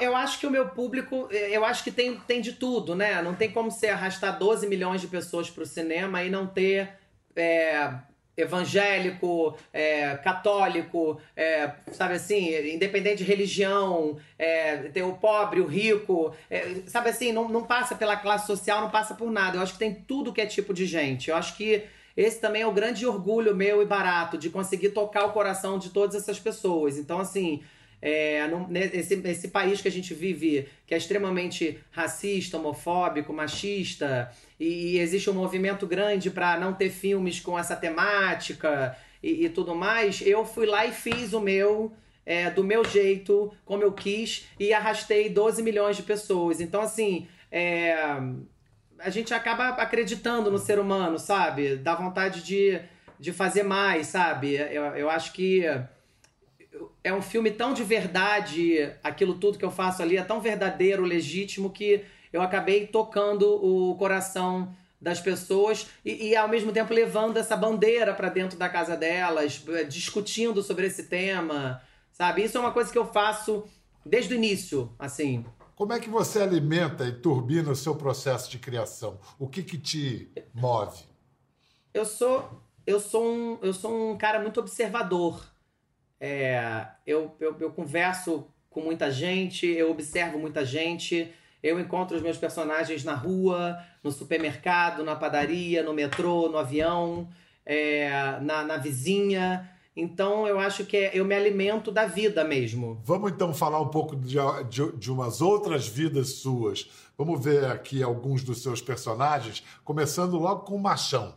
Eu 0.00 0.16
acho 0.16 0.40
que 0.40 0.46
o 0.46 0.50
meu 0.50 0.68
público, 0.70 1.28
eu 1.30 1.64
acho 1.64 1.84
que 1.84 1.92
tem, 1.92 2.18
tem 2.18 2.40
de 2.40 2.54
tudo, 2.54 2.96
né? 2.96 3.22
Não 3.22 3.36
tem 3.36 3.52
como 3.52 3.70
você 3.70 3.86
arrastar 3.86 4.36
12 4.36 4.66
milhões 4.66 5.00
de 5.00 5.06
pessoas 5.06 5.48
pro 5.48 5.64
cinema 5.64 6.24
e 6.24 6.30
não 6.30 6.44
ter 6.44 6.98
é, 7.36 7.90
evangélico, 8.36 9.56
é, 9.72 10.16
católico, 10.16 11.20
é, 11.34 11.70
sabe 11.92 12.14
assim, 12.14 12.74
independente 12.74 13.18
de 13.18 13.24
religião, 13.24 14.18
é, 14.38 14.76
ter 14.88 15.02
o 15.02 15.14
pobre, 15.14 15.60
o 15.60 15.66
rico, 15.66 16.34
é, 16.50 16.82
sabe 16.86 17.08
assim, 17.08 17.32
não, 17.32 17.48
não 17.48 17.64
passa 17.64 17.94
pela 17.94 18.16
classe 18.16 18.46
social, 18.46 18.82
não 18.82 18.90
passa 18.90 19.14
por 19.14 19.30
nada. 19.30 19.56
Eu 19.56 19.62
acho 19.62 19.72
que 19.72 19.78
tem 19.78 19.94
tudo 19.94 20.32
que 20.32 20.40
é 20.40 20.46
tipo 20.46 20.74
de 20.74 20.84
gente. 20.84 21.30
Eu 21.30 21.36
acho 21.36 21.56
que 21.56 21.84
esse 22.16 22.40
também 22.40 22.62
é 22.62 22.66
o 22.66 22.72
grande 22.72 23.06
orgulho 23.06 23.54
meu 23.54 23.82
e 23.82 23.86
barato 23.86 24.36
de 24.36 24.50
conseguir 24.50 24.90
tocar 24.90 25.24
o 25.24 25.32
coração 25.32 25.78
de 25.78 25.90
todas 25.90 26.14
essas 26.14 26.38
pessoas. 26.40 26.98
Então, 26.98 27.18
assim, 27.18 27.62
é, 28.00 28.46
nesse 28.68 29.48
país 29.48 29.80
que 29.80 29.88
a 29.88 29.92
gente 29.92 30.14
vive, 30.14 30.68
que 30.86 30.94
é 30.94 30.96
extremamente 30.96 31.78
racista, 31.90 32.56
homofóbico, 32.56 33.32
machista, 33.32 34.30
e, 34.60 34.96
e 34.96 34.98
existe 34.98 35.30
um 35.30 35.34
movimento 35.34 35.86
grande 35.86 36.30
para 36.30 36.58
não 36.58 36.72
ter 36.72 36.90
filmes 36.90 37.40
com 37.40 37.58
essa 37.58 37.74
temática 37.74 38.96
e, 39.22 39.46
e 39.46 39.48
tudo 39.48 39.74
mais, 39.74 40.22
eu 40.22 40.44
fui 40.44 40.66
lá 40.66 40.86
e 40.86 40.92
fiz 40.92 41.32
o 41.32 41.40
meu. 41.40 41.92
é, 42.26 42.50
do 42.50 42.64
meu 42.64 42.84
jeito, 42.84 43.52
como 43.64 43.84
eu 43.84 43.92
quis, 43.92 44.48
e 44.58 44.72
arrastei 44.72 45.28
12 45.28 45.62
milhões 45.62 45.96
de 45.96 46.02
pessoas. 46.02 46.60
Então, 46.60 46.80
assim, 46.80 47.28
é, 47.52 47.94
a 48.98 49.10
gente 49.10 49.32
acaba 49.32 49.68
acreditando 49.68 50.50
no 50.50 50.58
ser 50.58 50.78
humano, 50.80 51.18
sabe? 51.18 51.76
Dá 51.76 51.94
vontade 51.94 52.42
de, 52.42 52.80
de 53.18 53.32
fazer 53.32 53.62
mais, 53.62 54.08
sabe? 54.08 54.54
Eu, 54.54 54.84
eu 54.96 55.08
acho 55.08 55.32
que 55.32 55.64
é 57.06 57.14
um 57.14 57.22
filme 57.22 57.52
tão 57.52 57.72
de 57.72 57.84
verdade, 57.84 58.92
aquilo 59.00 59.34
tudo 59.34 59.58
que 59.58 59.64
eu 59.64 59.70
faço 59.70 60.02
ali 60.02 60.16
é 60.16 60.24
tão 60.24 60.40
verdadeiro, 60.40 61.04
legítimo, 61.04 61.70
que 61.70 62.04
eu 62.32 62.42
acabei 62.42 62.84
tocando 62.88 63.46
o 63.46 63.94
coração 63.94 64.74
das 65.00 65.20
pessoas 65.20 65.86
e, 66.04 66.30
e, 66.30 66.36
ao 66.36 66.48
mesmo 66.48 66.72
tempo 66.72 66.92
levando 66.92 67.36
essa 67.36 67.56
bandeira 67.56 68.12
para 68.12 68.28
dentro 68.28 68.58
da 68.58 68.68
casa 68.68 68.96
delas, 68.96 69.62
eh, 69.68 69.84
discutindo 69.84 70.64
sobre 70.64 70.86
esse 70.86 71.04
tema, 71.04 71.80
sabe? 72.10 72.42
Isso 72.42 72.56
é 72.56 72.60
uma 72.60 72.72
coisa 72.72 72.90
que 72.90 72.98
eu 72.98 73.06
faço 73.06 73.64
desde 74.04 74.34
o 74.34 74.36
início, 74.36 74.92
assim. 74.98 75.44
Como 75.76 75.92
é 75.92 76.00
que 76.00 76.10
você 76.10 76.42
alimenta 76.42 77.04
e 77.04 77.12
turbina 77.12 77.70
o 77.70 77.76
seu 77.76 77.94
processo 77.94 78.50
de 78.50 78.58
criação? 78.58 79.20
O 79.38 79.46
que 79.46 79.62
que 79.62 79.78
te 79.78 80.32
move? 80.52 81.04
Eu 81.94 82.04
sou 82.04 82.66
eu 82.84 82.98
sou 82.98 83.24
um, 83.24 83.58
eu 83.62 83.72
sou 83.72 84.12
um 84.12 84.18
cara 84.18 84.40
muito 84.40 84.58
observador. 84.58 85.55
É, 86.20 86.86
eu, 87.06 87.34
eu, 87.40 87.56
eu 87.60 87.70
converso 87.70 88.46
com 88.70 88.80
muita 88.80 89.10
gente, 89.10 89.66
eu 89.66 89.90
observo 89.90 90.38
muita 90.38 90.64
gente, 90.64 91.32
eu 91.62 91.80
encontro 91.80 92.16
os 92.16 92.22
meus 92.22 92.36
personagens 92.36 93.04
na 93.04 93.14
rua, 93.14 93.78
no 94.02 94.12
supermercado, 94.12 95.02
na 95.02 95.16
padaria, 95.16 95.82
no 95.82 95.92
metrô, 95.92 96.48
no 96.48 96.58
avião, 96.58 97.28
é, 97.64 98.38
na, 98.40 98.62
na 98.62 98.76
vizinha. 98.76 99.68
Então 99.96 100.46
eu 100.46 100.60
acho 100.60 100.84
que 100.84 100.96
é, 100.96 101.10
eu 101.14 101.24
me 101.24 101.34
alimento 101.34 101.90
da 101.90 102.06
vida 102.06 102.44
mesmo. 102.44 103.00
Vamos 103.02 103.32
então 103.32 103.54
falar 103.54 103.80
um 103.80 103.88
pouco 103.88 104.14
de, 104.14 104.36
de, 104.68 104.92
de, 104.92 105.10
umas 105.10 105.40
outras 105.40 105.88
vidas 105.88 106.34
suas. 106.34 106.88
Vamos 107.16 107.42
ver 107.42 107.64
aqui 107.64 108.02
alguns 108.02 108.44
dos 108.44 108.62
seus 108.62 108.82
personagens, 108.82 109.64
começando 109.82 110.36
logo 110.36 110.64
com 110.64 110.76
o 110.76 110.82
Machão. 110.82 111.34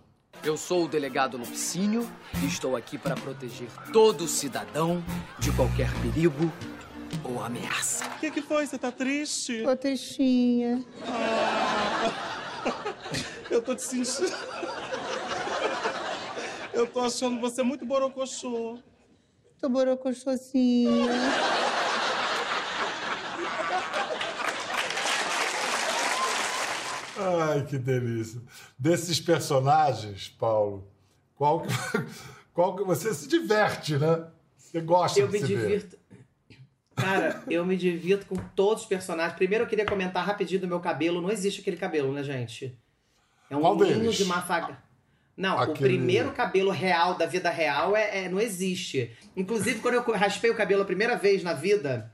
Eu 0.50 0.58
sou 0.58 0.86
o 0.86 0.88
delegado 0.88 1.38
Lupicínio 1.38 2.10
e 2.41 2.48
estou 2.48 2.75
aqui 2.75 2.98
para 2.98 3.13
proteger 3.13 3.70
todo 3.94 4.27
cidadão 4.27 5.03
de 5.38 5.51
qualquer 5.51 5.94
perigo 6.01 6.51
ou 7.24 7.44
ameaça. 7.44 8.03
O 8.03 8.20
que, 8.20 8.32
que, 8.32 8.41
foi? 8.41 8.65
Você 8.65 8.75
tá 8.75 8.91
triste? 8.91 9.62
Tô 9.62 9.77
tristinha. 9.77 10.84
Ah, 11.06 12.12
eu 13.51 13.62
tô 13.62 13.75
te 13.75 13.84
sentindo. 13.84 14.34
Eu 16.74 16.88
tô 16.88 17.01
achando 17.01 17.39
você 17.39 17.62
muito 17.62 17.86
borocochô. 17.86 18.79
Tô 19.62 19.70
borocochôzinha. 19.70 21.13
Ai, 27.20 27.66
que 27.66 27.78
delícia. 27.78 28.42
Desses 28.78 29.20
personagens, 29.20 30.30
Paulo, 30.30 30.88
qual 31.36 31.62
que, 31.62 31.68
qual 32.54 32.76
que 32.76 32.84
você 32.84 33.14
se 33.14 33.28
diverte, 33.28 33.98
né? 33.98 34.26
Você 34.58 34.82
gosta 34.82 35.20
eu 35.20 35.28
de 35.28 35.34
me 35.34 35.44
divirto. 35.48 35.98
ver. 35.98 36.00
Cara, 36.96 37.44
eu 37.50 37.66
me 37.66 37.78
divirto 37.78 38.26
com 38.26 38.36
todos 38.56 38.84
os 38.84 38.90
personagens. 38.90 39.36
Primeiro 39.36 39.64
eu 39.64 39.68
queria 39.70 39.86
comentar 39.86 40.26
rapidinho 40.26 40.62
do 40.62 40.68
meu 40.68 40.80
cabelo. 40.80 41.22
Não 41.22 41.32
existe 41.32 41.62
aquele 41.62 41.78
cabelo, 41.78 42.12
né, 42.12 42.24
gente? 42.24 42.78
É 43.50 43.56
um 43.56 43.62
Qual 43.62 43.76
ninho 43.76 44.12
de 44.12 44.26
mafaga. 44.26 44.78
Não, 45.36 45.56
o 45.56 45.60
Aquele- 45.62 45.80
primeiro 45.80 46.32
cabelo 46.34 46.70
real 46.70 47.16
da 47.16 47.26
vida 47.26 47.50
real 47.50 47.96
é, 47.96 48.26
é- 48.26 48.30
não 48.30 48.42
existe. 48.42 49.16
Inclusive, 49.38 49.80
quando 49.80 49.96
eu 49.96 50.04
raspei 50.14 50.52
o 50.52 50.56
cabelo 50.56 50.82
a 50.82 50.86
primeira 50.86 51.16
vez 51.16 51.42
na 51.42 51.54
vida, 51.54 52.12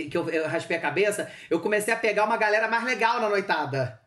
que 0.00 0.16
eu, 0.16 0.28
eu 0.30 0.48
raspei 0.48 0.76
a 0.76 0.80
cabeça, 0.80 1.30
eu 1.50 1.60
comecei 1.60 1.92
a 1.92 1.96
pegar 1.96 2.24
uma 2.24 2.36
galera 2.36 2.68
mais 2.68 2.84
legal 2.84 3.20
na 3.20 3.28
noitada. 3.28 4.00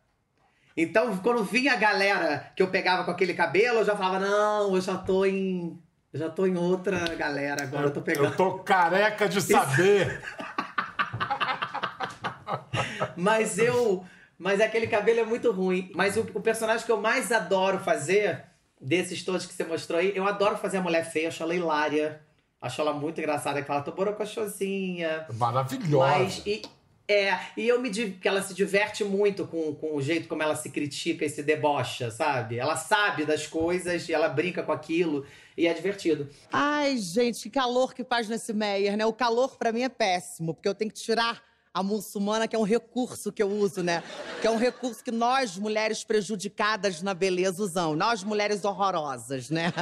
Então, 0.76 1.16
quando 1.18 1.44
vinha 1.44 1.74
a 1.74 1.78
galera 1.78 2.52
que 2.56 2.62
eu 2.62 2.68
pegava 2.68 3.06
com 3.06 3.12
aquele 3.12 3.34
cabelo, 3.34 3.80
eu 3.80 3.86
já 3.86 3.96
falava, 3.96 4.20
não, 4.20 4.76
eu 4.76 4.82
já 4.82 4.98
tô 4.98 5.26
em. 5.26 5.82
Eu 6.12 6.20
já 6.20 6.30
tô 6.30 6.46
em 6.46 6.58
outra 6.58 6.98
galera 7.16 7.64
agora, 7.64 7.88
eu 7.88 7.92
tô 7.92 8.02
pegando. 8.02 8.28
Eu 8.28 8.36
tô 8.36 8.60
careca 8.60 9.28
de 9.28 9.42
saber. 9.42 10.22
Mas 13.16 13.58
eu. 13.58 14.06
Mas 14.38 14.60
aquele 14.60 14.88
cabelo 14.88 15.22
é 15.22 15.26
muito 15.26 15.52
ruim. 15.52 15.92
Mas 15.96 16.18
o, 16.18 16.22
o 16.34 16.42
personagem 16.42 16.86
que 16.86 16.92
eu 16.92 17.00
mais 17.00 17.32
adoro 17.32 17.80
fazer, 17.80 18.44
desses 18.80 19.24
todos 19.24 19.46
que 19.46 19.54
você 19.54 19.64
mostrou 19.64 20.00
aí, 20.00 20.12
eu 20.16 20.28
adoro 20.28 20.58
fazer 20.58 20.78
a 20.78 20.82
mulher 20.82 21.10
feia, 21.10 21.30
acho 21.30 21.42
ela 21.42 21.56
hilária. 21.56 22.22
Acho 22.62 22.82
ela 22.82 22.94
muito 22.94 23.20
engraçada, 23.20 23.62
que 23.62 23.70
ela 23.70 23.82
tô 23.82 23.92
borocochosinha. 23.92 25.28
Maravilhosa. 25.34 26.08
Mas, 26.20 26.42
e, 26.46 26.62
é, 27.08 27.38
e 27.56 27.68
eu 27.68 27.80
me 27.80 27.90
di- 27.90 28.12
que 28.20 28.28
ela 28.28 28.42
se 28.42 28.54
diverte 28.54 29.04
muito 29.04 29.46
com, 29.46 29.76
com 29.76 29.96
o 29.96 30.02
jeito 30.02 30.28
como 30.28 30.42
ela 30.42 30.56
se 30.56 30.70
critica 30.72 31.24
e 31.26 31.30
se 31.30 31.44
debocha, 31.44 32.10
sabe? 32.10 32.58
Ela 32.58 32.76
sabe 32.76 33.26
das 33.26 33.46
coisas 33.46 34.10
e 34.10 34.14
ela 34.14 34.28
brinca 34.30 34.64
com 34.64 34.72
aquilo 34.72 35.26
e 35.56 35.68
é 35.68 35.74
divertido. 35.74 36.28
Ai, 36.52 36.98
gente, 36.98 37.44
que 37.44 37.50
calor 37.52 37.94
que 37.94 38.04
faz 38.04 38.28
nesse 38.28 38.52
Meyer, 38.54 38.98
né? 38.98 39.06
O 39.06 39.14
calor 39.14 39.56
pra 39.58 39.72
mim 39.72 39.84
é 39.84 39.90
péssimo, 39.90 40.54
porque 40.54 40.68
eu 40.68 40.74
tenho 40.76 40.90
que 40.92 41.00
tirar 41.00 41.44
a 41.76 41.84
muçulmana, 41.84 42.48
que 42.48 42.56
é 42.56 42.60
um 42.60 42.64
recurso 42.64 43.34
que 43.34 43.44
eu 43.44 43.50
uso, 43.50 43.84
né? 43.84 44.02
Que 44.40 44.48
é 44.48 44.50
um 44.50 44.56
recurso 44.56 45.04
que 45.04 45.12
nós, 45.12 45.58
mulheres 45.58 46.06
prejudicadas 46.06 47.02
na 47.02 47.14
beleza, 47.14 47.62
usamos. 47.62 47.98
Nós, 47.98 48.24
mulheres 48.24 48.64
horrorosas, 48.64 49.50
né? 49.50 49.74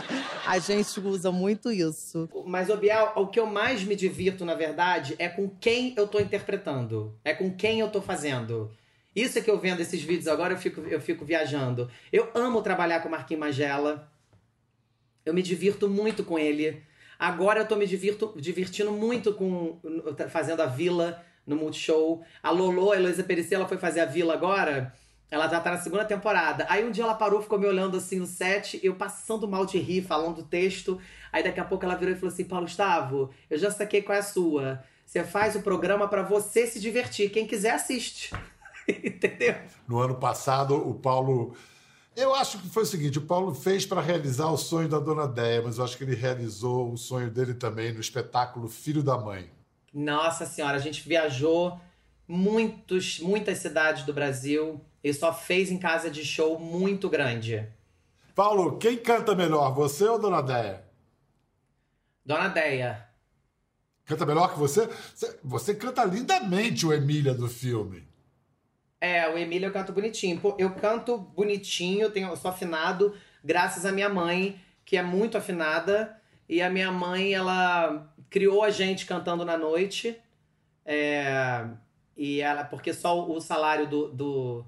A 0.44 0.58
gente 0.58 1.00
usa 1.00 1.32
muito 1.32 1.72
isso. 1.72 2.28
Mas, 2.48 2.72
ô 2.72 2.78
Biel, 2.78 3.14
o 3.16 3.28
que 3.28 3.40
eu 3.40 3.46
mais 3.46 3.84
me 3.84 3.96
divirto, 3.96 4.44
na 4.44 4.56
verdade, 4.56 5.14
é 5.20 5.30
com 5.30 5.48
quem 5.48 5.94
eu 5.96 6.08
tô 6.08 6.20
interpretando. 6.20 7.16
É 7.24 7.32
com 7.32 7.54
quem 7.56 7.82
eu 7.82 7.92
tô 7.92 8.02
fazendo. 8.02 8.72
Isso 9.16 9.38
é 9.38 9.42
que 9.44 9.52
eu 9.52 9.60
vendo 9.60 9.80
esses 9.80 10.02
vídeos 10.02 10.28
agora, 10.28 10.56
eu 10.56 10.58
fico, 10.58 10.82
eu 10.82 11.00
fico 11.00 11.24
viajando. 11.24 11.92
Eu 12.12 12.32
amo 12.34 12.64
trabalhar 12.64 13.02
com 13.02 13.08
o 13.08 13.12
Marquinhos 13.12 13.40
Magela. 13.40 14.12
Eu 15.24 15.32
me 15.32 15.44
divirto 15.44 15.88
muito 15.88 16.24
com 16.24 16.40
ele. 16.40 16.82
Agora 17.20 17.60
eu 17.60 17.68
tô 17.68 17.76
me 17.76 17.86
divirto, 17.86 18.34
divertindo 18.36 18.92
muito 18.92 19.32
com 19.32 19.80
fazendo 20.28 20.62
a 20.62 20.66
Vila 20.66 21.24
no 21.46 21.56
Multishow. 21.56 22.24
A 22.42 22.50
Lolo, 22.50 22.92
a 22.92 22.96
Heloísa 22.96 23.24
Perici, 23.24 23.54
ela 23.54 23.68
foi 23.68 23.78
fazer 23.78 24.00
a 24.02 24.06
Vila 24.06 24.34
agora. 24.34 24.94
Ela 25.30 25.48
já 25.48 25.60
tá 25.60 25.72
na 25.72 25.78
segunda 25.80 26.06
temporada. 26.06 26.66
Aí 26.70 26.86
um 26.86 26.92
dia 26.92 27.04
ela 27.04 27.16
parou, 27.16 27.42
ficou 27.42 27.58
me 27.58 27.66
olhando 27.66 27.98
assim 27.98 28.20
no 28.20 28.26
set, 28.26 28.80
eu 28.84 28.96
passando 28.96 29.48
mal 29.48 29.66
de 29.66 29.80
rir, 29.80 30.04
falando 30.04 30.44
texto. 30.44 31.00
Aí 31.32 31.44
daqui 31.44 31.60
a 31.60 31.66
pouco 31.66 31.84
ela 31.84 31.96
virou 31.96 32.14
e 32.14 32.18
falou 32.18 32.32
assim: 32.32 32.44
Paulo 32.44 32.66
Gustavo, 32.66 33.32
eu 33.50 33.58
já 33.58 33.72
saquei 33.72 34.02
qual 34.02 34.16
é 34.16 34.20
a 34.20 34.24
sua. 34.24 34.84
Você 35.06 35.24
faz 35.24 35.56
o 35.56 35.62
programa 35.62 36.08
pra 36.08 36.22
você 36.22 36.68
se 36.68 36.80
divertir. 36.80 37.32
Quem 37.32 37.48
quiser, 37.48 37.72
assiste. 37.72 38.32
Entendeu? 38.88 39.56
No 39.88 40.00
ano 40.00 40.16
passado, 40.16 40.76
o 40.76 40.94
Paulo. 40.94 41.56
Eu 42.16 42.36
acho 42.36 42.60
que 42.60 42.70
foi 42.70 42.84
o 42.84 42.86
seguinte: 42.86 43.18
o 43.18 43.26
Paulo 43.26 43.56
fez 43.56 43.88
para 43.88 44.02
realizar 44.02 44.52
o 44.52 44.58
sonho 44.58 44.88
da 44.88 45.00
dona 45.00 45.28
Déia, 45.28 45.64
mas 45.64 45.80
eu 45.80 45.84
acho 45.84 45.98
que 45.98 46.04
ele 46.04 46.16
realizou 46.16 46.94
o 46.94 46.98
sonho 46.98 47.32
dele 47.32 47.56
também 47.56 47.92
no 47.92 48.00
espetáculo 48.00 48.70
Filho 48.70 49.02
da 49.02 49.18
Mãe. 49.18 49.50
Nossa 49.94 50.46
senhora, 50.46 50.78
a 50.78 50.80
gente 50.80 51.08
viajou 51.08 51.80
muitos, 52.28 53.20
muitas 53.20 53.60
cidades 53.60 54.04
do 54.04 54.14
Brasil 54.14 54.82
e 55.04 55.14
só 55.14 55.34
fez 55.34 55.70
em 55.70 55.78
casa 55.78 56.10
de 56.10 56.26
show 56.26 56.58
muito 56.60 57.10
grande. 57.10 57.68
Paulo, 58.34 58.78
quem 58.78 58.98
canta 58.98 59.36
melhor, 59.36 59.72
você 59.74 60.06
ou 60.06 60.18
dona 60.18 60.42
Déia? 60.42 60.84
Dona 62.26 62.48
Deia. 62.48 63.08
Canta 64.06 64.26
melhor 64.26 64.52
que 64.52 64.60
você? 64.60 64.90
Você, 65.44 65.76
canta 65.76 66.04
lindamente 66.04 66.86
o 66.86 66.92
Emília 66.92 67.34
do 67.34 67.48
filme. 67.48 68.08
É, 69.00 69.30
o 69.30 69.38
Emílio 69.38 69.68
eu 69.68 69.72
canto 69.74 69.94
bonitinho. 69.94 70.42
Eu 70.58 70.72
canto 70.72 71.18
bonitinho, 71.18 72.10
tenho, 72.10 72.30
eu 72.30 72.36
sou 72.36 72.50
afinado, 72.50 73.16
graças 73.44 73.86
à 73.86 73.92
minha 73.92 74.10
mãe, 74.10 74.60
que 74.84 74.98
é 74.98 75.04
muito 75.04 75.38
afinada. 75.38 76.20
E 76.50 76.62
a 76.62 76.70
minha 76.70 76.92
mãe, 76.92 77.34
ela 77.34 78.13
criou 78.34 78.64
a 78.64 78.72
gente 78.72 79.06
cantando 79.06 79.46
na 79.46 79.56
noite. 79.56 80.20
É, 80.84 81.68
e 82.18 82.42
ela, 82.42 82.64
porque 82.64 82.92
só 82.92 83.30
o 83.30 83.40
salário 83.40 83.88
do, 83.88 84.08
do, 84.08 84.66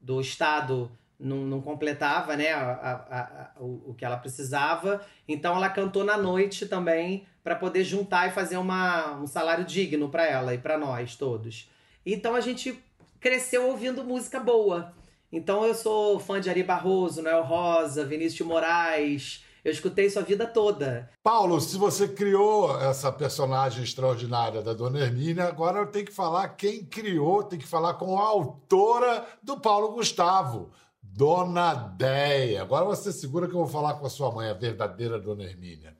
do 0.00 0.20
Estado 0.20 0.90
não, 1.18 1.36
não 1.38 1.62
completava 1.62 2.36
né, 2.36 2.52
a, 2.52 2.62
a- 2.72 3.20
a- 3.20 3.52
o, 3.60 3.90
o 3.90 3.94
que 3.94 4.04
ela 4.04 4.16
precisava. 4.16 5.00
Então 5.28 5.54
ela 5.54 5.70
cantou 5.70 6.02
na 6.02 6.16
noite 6.18 6.66
também 6.66 7.24
para 7.44 7.54
poder 7.54 7.84
juntar 7.84 8.26
e 8.26 8.32
fazer 8.32 8.56
uma, 8.56 9.12
um 9.18 9.26
salário 9.28 9.64
digno 9.64 10.08
para 10.08 10.26
ela 10.26 10.52
e 10.52 10.58
para 10.58 10.76
nós 10.76 11.14
todos. 11.14 11.70
Então 12.04 12.34
a 12.34 12.40
gente 12.40 12.76
cresceu 13.20 13.68
ouvindo 13.68 14.02
música 14.02 14.40
boa. 14.40 14.92
Então 15.30 15.64
eu 15.64 15.76
sou 15.76 16.18
fã 16.18 16.40
de 16.40 16.50
Ari 16.50 16.64
Barroso, 16.64 17.22
Noel 17.22 17.44
Rosa, 17.44 18.04
Vinícius 18.04 18.34
de 18.34 18.44
Moraes. 18.44 19.44
Eu 19.66 19.72
escutei 19.72 20.06
isso 20.06 20.16
a 20.16 20.22
vida 20.22 20.46
toda. 20.46 21.10
Paulo, 21.24 21.60
se 21.60 21.76
você 21.76 22.06
criou 22.06 22.80
essa 22.80 23.10
personagem 23.10 23.82
extraordinária 23.82 24.62
da 24.62 24.72
Dona 24.72 25.00
Hermínia, 25.00 25.46
agora 25.46 25.80
eu 25.80 25.88
tenho 25.88 26.06
que 26.06 26.12
falar 26.12 26.50
quem 26.50 26.84
criou, 26.84 27.42
tem 27.42 27.58
que 27.58 27.66
falar 27.66 27.94
com 27.94 28.16
a 28.16 28.22
autora 28.22 29.26
do 29.42 29.58
Paulo 29.58 29.90
Gustavo, 29.90 30.70
Dona 31.02 31.74
Deia. 31.74 32.62
Agora 32.62 32.84
você 32.84 33.12
segura 33.12 33.48
que 33.48 33.54
eu 33.54 33.58
vou 33.58 33.66
falar 33.66 33.94
com 33.94 34.06
a 34.06 34.08
sua 34.08 34.30
mãe, 34.30 34.48
a 34.48 34.54
verdadeira 34.54 35.18
Dona 35.18 35.42
Hermínia. 35.42 35.96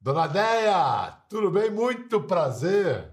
Dona 0.00 0.26
Deia, 0.26 1.18
tudo 1.28 1.50
bem? 1.50 1.70
Muito 1.70 2.22
prazer. 2.22 3.12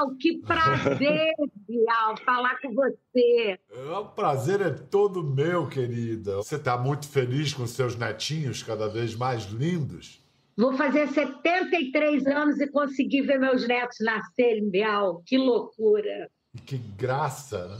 Bial, 0.00 0.16
que 0.16 0.38
prazer, 0.38 1.32
Bial, 1.68 2.16
falar 2.24 2.58
com 2.60 2.72
você. 2.74 3.58
O 3.98 4.04
prazer 4.06 4.60
é 4.60 4.70
todo 4.70 5.22
meu, 5.22 5.68
querida. 5.68 6.36
Você 6.36 6.56
está 6.56 6.76
muito 6.78 7.08
feliz 7.08 7.52
com 7.52 7.66
seus 7.66 7.96
netinhos 7.96 8.62
cada 8.62 8.88
vez 8.88 9.14
mais 9.14 9.44
lindos? 9.46 10.20
Vou 10.56 10.72
fazer 10.74 11.08
73 11.08 12.26
anos 12.26 12.60
e 12.60 12.66
conseguir 12.68 13.22
ver 13.22 13.38
meus 13.38 13.66
netos 13.66 13.98
nascerem, 14.00 14.70
Bial. 14.70 15.22
Que 15.26 15.38
loucura. 15.38 16.30
Que 16.66 16.76
graça, 16.78 17.68
né? 17.68 17.78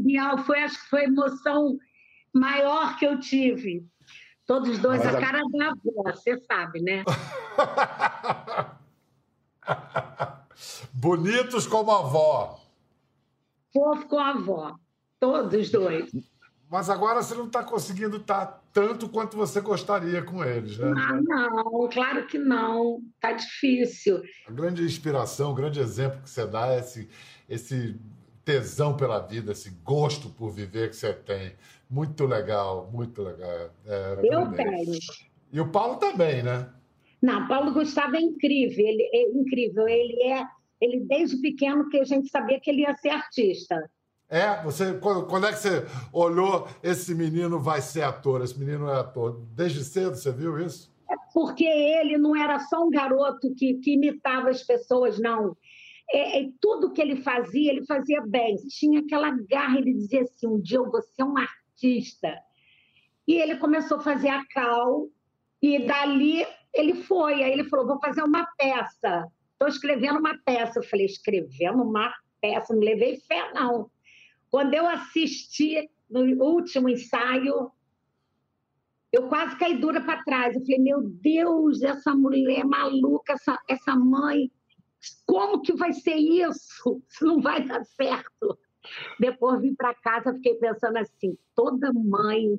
Bial, 0.00 0.38
foi, 0.38 0.60
acho 0.60 0.80
que 0.82 0.88
foi 0.90 1.00
a 1.02 1.08
emoção 1.08 1.78
maior 2.32 2.96
que 2.98 3.06
eu 3.06 3.18
tive. 3.18 3.84
Todos 4.46 4.68
os 4.68 4.78
dois, 4.78 5.02
Mas 5.02 5.14
a 5.14 5.18
a- 5.18 5.20
cara 5.20 5.40
da 5.50 5.66
avó, 5.68 6.12
você 6.12 6.38
sabe, 6.40 6.82
né? 6.82 7.02
Bonitos 10.92 11.66
como 11.66 11.90
a 11.90 11.98
avó. 12.00 12.60
Fofo 13.72 14.06
com 14.08 14.18
a 14.18 14.30
avó. 14.30 14.74
Todos 15.18 15.54
os 15.60 15.70
dois. 15.70 16.10
Mas 16.70 16.90
agora 16.90 17.22
você 17.22 17.34
não 17.34 17.46
está 17.46 17.62
conseguindo 17.62 18.16
estar 18.16 18.62
tanto 18.72 19.08
quanto 19.08 19.36
você 19.36 19.60
gostaria 19.60 20.22
com 20.22 20.44
eles, 20.44 20.76
né? 20.78 20.92
Ah, 20.96 21.20
não, 21.22 21.88
claro 21.88 22.26
que 22.26 22.38
não. 22.38 23.00
Tá 23.20 23.32
difícil. 23.32 24.22
A 24.46 24.50
grande 24.50 24.82
inspiração, 24.82 25.52
o 25.52 25.54
grande 25.54 25.78
exemplo 25.78 26.20
que 26.22 26.30
você 26.30 26.46
dá 26.46 26.68
é 26.72 26.80
esse, 26.80 27.08
esse 27.48 27.96
tesão 28.44 28.96
pela 28.96 29.20
vida, 29.20 29.52
esse 29.52 29.70
gosto 29.84 30.28
por 30.30 30.50
viver 30.50 30.90
que 30.90 30.96
você 30.96 31.12
tem. 31.12 31.54
Muito 31.88 32.26
legal, 32.26 32.90
muito 32.92 33.22
legal. 33.22 33.70
É, 33.86 34.14
Eu 34.24 34.30
realmente. 34.30 34.56
tenho. 34.56 34.98
E 35.52 35.60
o 35.60 35.68
Paulo 35.68 35.96
também, 35.96 36.42
né? 36.42 36.68
Não, 37.24 37.48
Paulo 37.48 37.72
Gustavo 37.72 38.16
é 38.16 38.20
incrível. 38.20 38.86
Ele 38.86 39.02
é 39.12 39.30
incrível. 39.30 39.88
Ele 39.88 40.22
é. 40.22 40.44
Ele, 40.80 41.00
desde 41.00 41.40
pequeno, 41.40 41.88
que 41.88 41.98
a 41.98 42.04
gente 42.04 42.28
sabia 42.28 42.60
que 42.60 42.68
ele 42.68 42.82
ia 42.82 42.94
ser 42.96 43.08
artista. 43.08 43.90
É, 44.28 44.62
você, 44.62 44.94
quando, 44.98 45.26
quando 45.26 45.46
é 45.46 45.52
que 45.52 45.58
você 45.58 45.86
olhou 46.12 46.68
esse 46.82 47.14
menino 47.14 47.58
vai 47.58 47.80
ser 47.80 48.02
ator, 48.02 48.42
esse 48.42 48.58
menino 48.58 48.88
é 48.88 49.00
ator? 49.00 49.40
Desde 49.54 49.82
cedo 49.84 50.16
você 50.16 50.32
viu 50.32 50.58
isso? 50.58 50.92
porque 51.32 51.64
ele 51.64 52.16
não 52.16 52.36
era 52.36 52.60
só 52.60 52.84
um 52.84 52.90
garoto 52.90 53.52
que, 53.56 53.74
que 53.74 53.94
imitava 53.94 54.50
as 54.50 54.62
pessoas, 54.62 55.18
não. 55.18 55.56
É, 56.10 56.42
é, 56.42 56.48
tudo 56.60 56.92
que 56.92 57.02
ele 57.02 57.16
fazia, 57.16 57.72
ele 57.72 57.84
fazia 57.84 58.20
bem. 58.24 58.56
Tinha 58.68 59.00
aquela 59.00 59.30
garra, 59.30 59.78
ele 59.78 59.94
dizia 59.94 60.22
assim: 60.22 60.46
um 60.46 60.60
dia 60.60 60.78
eu 60.78 60.90
vou 60.90 61.02
ser 61.02 61.24
um 61.24 61.36
artista. 61.36 62.32
E 63.26 63.34
ele 63.34 63.56
começou 63.56 63.98
a 63.98 64.02
fazer 64.02 64.28
a 64.28 64.44
cal, 64.46 65.08
e 65.60 65.86
dali 65.86 66.46
ele 66.74 67.02
foi. 67.04 67.42
Aí 67.42 67.52
ele 67.52 67.64
falou: 67.64 67.86
vou 67.86 68.00
fazer 68.00 68.22
uma 68.22 68.46
peça. 68.58 69.30
Estou 69.52 69.68
escrevendo 69.68 70.18
uma 70.18 70.36
peça. 70.44 70.80
Eu 70.80 70.82
falei: 70.82 71.06
escrevendo 71.06 71.82
uma 71.82 72.12
peça? 72.40 72.74
Não 72.74 72.82
levei 72.82 73.18
fé, 73.20 73.52
não. 73.52 73.90
Quando 74.50 74.74
eu 74.74 74.86
assisti 74.86 75.88
no 76.08 76.20
último 76.44 76.88
ensaio, 76.88 77.70
eu 79.12 79.28
quase 79.28 79.56
caí 79.56 79.78
dura 79.78 80.00
para 80.00 80.22
trás. 80.22 80.54
Eu 80.54 80.62
falei, 80.62 80.78
meu 80.78 81.02
Deus, 81.02 81.82
essa 81.82 82.14
mulher 82.14 82.60
é 82.60 82.64
maluca, 82.64 83.32
essa, 83.32 83.58
essa 83.68 83.96
mãe, 83.96 84.50
como 85.24 85.62
que 85.62 85.72
vai 85.72 85.92
ser 85.92 86.16
isso? 86.16 87.02
Isso 87.08 87.24
não 87.24 87.40
vai 87.40 87.64
dar 87.64 87.84
certo. 87.84 88.58
Depois 89.18 89.60
vim 89.60 89.74
para 89.74 89.94
casa, 89.94 90.34
fiquei 90.34 90.54
pensando 90.56 90.98
assim: 90.98 91.38
toda 91.54 91.92
mãe 91.92 92.58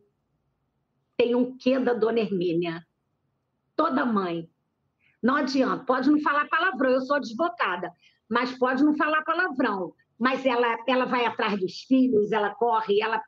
tem 1.18 1.36
um 1.36 1.58
quê 1.58 1.80
da 1.80 1.94
dona 1.94 2.20
Hermínia. 2.20 2.86
Toda 3.76 4.06
mãe. 4.06 4.50
Não 5.22 5.36
adianta, 5.36 5.84
pode 5.86 6.10
não 6.10 6.20
falar 6.22 6.48
palavrão, 6.48 6.92
eu 6.92 7.02
sou 7.02 7.16
advogada, 7.16 7.92
mas 8.30 8.58
pode 8.58 8.84
não 8.84 8.96
falar 8.96 9.24
palavrão. 9.24 9.94
Mas 10.20 10.46
ela, 10.46 10.78
ela 10.88 11.06
vai 11.06 11.26
atrás 11.26 11.60
dos 11.60 11.82
filhos, 11.82 12.32
ela 12.32 12.54
corre, 12.56 13.02
ela 13.02 13.22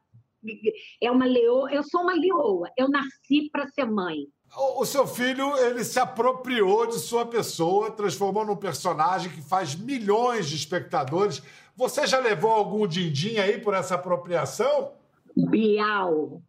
é 1.02 1.12
uma 1.12 1.26
leoa. 1.26 1.72
Eu 1.72 1.84
sou 1.84 2.02
uma 2.02 2.14
leoa. 2.14 2.70
Eu 2.78 2.90
nasci 2.90 3.50
para 3.52 3.68
ser 3.68 3.86
mãe. 3.86 4.28
O, 4.56 4.86
seu 4.86 5.06
filho, 5.06 5.58
ele 5.58 5.84
se 5.84 6.00
apropriou 6.00 6.88
de 6.88 7.00
sua 7.00 7.26
pessoa, 7.26 7.92
transformou 7.92 8.46
num 8.46 8.56
personagem 8.56 9.30
que 9.30 9.42
faz 9.42 9.76
milhões 9.76 10.48
de 10.48 10.56
espectadores. 10.56 11.44
Você 11.76 12.08
já 12.08 12.20
levou 12.20 12.52
algum 12.52 12.88
din-din 12.88 13.38
aí 13.38 13.60
por 13.60 13.74
essa 13.74 13.96
apropriação? 13.96 14.94
Bial. 15.36 16.42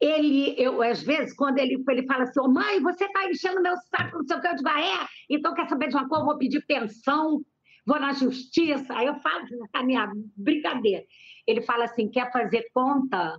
Ele, 0.00 0.54
eu, 0.56 0.80
às 0.82 1.02
vezes, 1.02 1.34
quando 1.34 1.58
ele, 1.58 1.82
ele 1.88 2.06
fala 2.06 2.24
assim, 2.24 2.40
ô 2.40 2.48
mãe, 2.48 2.80
você 2.80 3.04
está 3.04 3.28
enchendo 3.28 3.60
meu 3.60 3.76
saco, 3.76 4.18
não 4.18 4.26
sei 4.26 4.36
o 4.36 4.40
que, 4.40 4.48
eu 4.48 4.56
digo, 4.56 4.68
ah, 4.68 4.80
é? 4.80 5.06
Então 5.28 5.54
quer 5.54 5.68
saber 5.68 5.88
de 5.88 5.94
uma 5.94 6.08
coisa? 6.08 6.22
Eu 6.22 6.26
vou 6.26 6.38
pedir 6.38 6.64
pensão, 6.64 7.42
vou 7.86 8.00
na 8.00 8.12
justiça. 8.12 8.94
Aí 8.94 9.06
eu 9.06 9.14
falo 9.16 9.44
a 9.74 9.82
minha 9.82 10.10
brincadeira. 10.36 11.04
Ele 11.46 11.60
fala 11.60 11.84
assim, 11.84 12.08
quer 12.08 12.32
fazer 12.32 12.70
conta? 12.72 13.38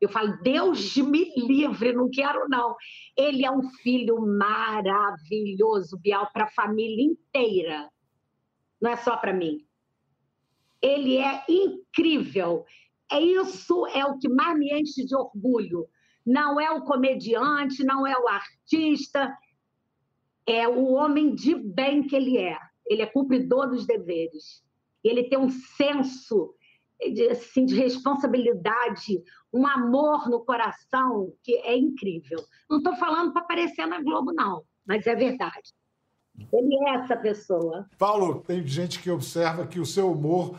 Eu 0.00 0.08
falo, 0.08 0.40
Deus 0.40 0.96
me 0.96 1.30
livre, 1.36 1.92
não 1.92 2.08
quero 2.08 2.48
não. 2.48 2.74
Ele 3.16 3.44
é 3.44 3.50
um 3.50 3.62
filho 3.82 4.18
maravilhoso, 4.20 5.98
Bial, 5.98 6.30
para 6.32 6.44
a 6.44 6.50
família 6.50 7.04
inteira. 7.04 7.90
Não 8.80 8.90
é 8.90 8.96
só 8.96 9.16
para 9.16 9.32
mim. 9.32 9.66
Ele 10.80 11.18
é 11.18 11.44
incrível. 11.46 12.64
É 13.10 13.20
isso 13.20 13.86
é 13.88 14.04
o 14.04 14.18
que 14.18 14.28
mais 14.28 14.58
me 14.58 14.72
enche 14.72 15.04
de 15.04 15.14
orgulho. 15.14 15.88
Não 16.24 16.60
é 16.60 16.70
o 16.70 16.82
comediante, 16.82 17.82
não 17.82 18.06
é 18.06 18.16
o 18.16 18.28
artista, 18.28 19.32
é 20.46 20.68
o 20.68 20.92
homem 20.92 21.34
de 21.34 21.54
bem 21.54 22.02
que 22.02 22.14
ele 22.14 22.38
é. 22.38 22.58
Ele 22.86 23.02
é 23.02 23.06
cumpridor 23.06 23.68
dos 23.68 23.86
deveres. 23.86 24.62
Ele 25.02 25.24
tem 25.24 25.38
um 25.38 25.48
senso 25.48 26.54
de, 27.12 27.28
assim, 27.28 27.64
de 27.64 27.74
responsabilidade, 27.74 29.22
um 29.52 29.66
amor 29.66 30.28
no 30.28 30.44
coração 30.44 31.32
que 31.42 31.56
é 31.56 31.76
incrível. 31.76 32.38
Não 32.68 32.78
estou 32.78 32.94
falando 32.96 33.32
para 33.32 33.42
aparecer 33.42 33.86
na 33.86 34.02
Globo, 34.02 34.32
não, 34.32 34.62
mas 34.86 35.06
é 35.06 35.14
verdade. 35.14 35.72
Ele 36.52 36.74
é 36.88 36.94
essa 36.96 37.16
pessoa. 37.16 37.86
Paulo, 37.98 38.42
tem 38.42 38.66
gente 38.66 39.00
que 39.00 39.10
observa 39.10 39.66
que 39.66 39.80
o 39.80 39.86
seu 39.86 40.10
humor 40.12 40.58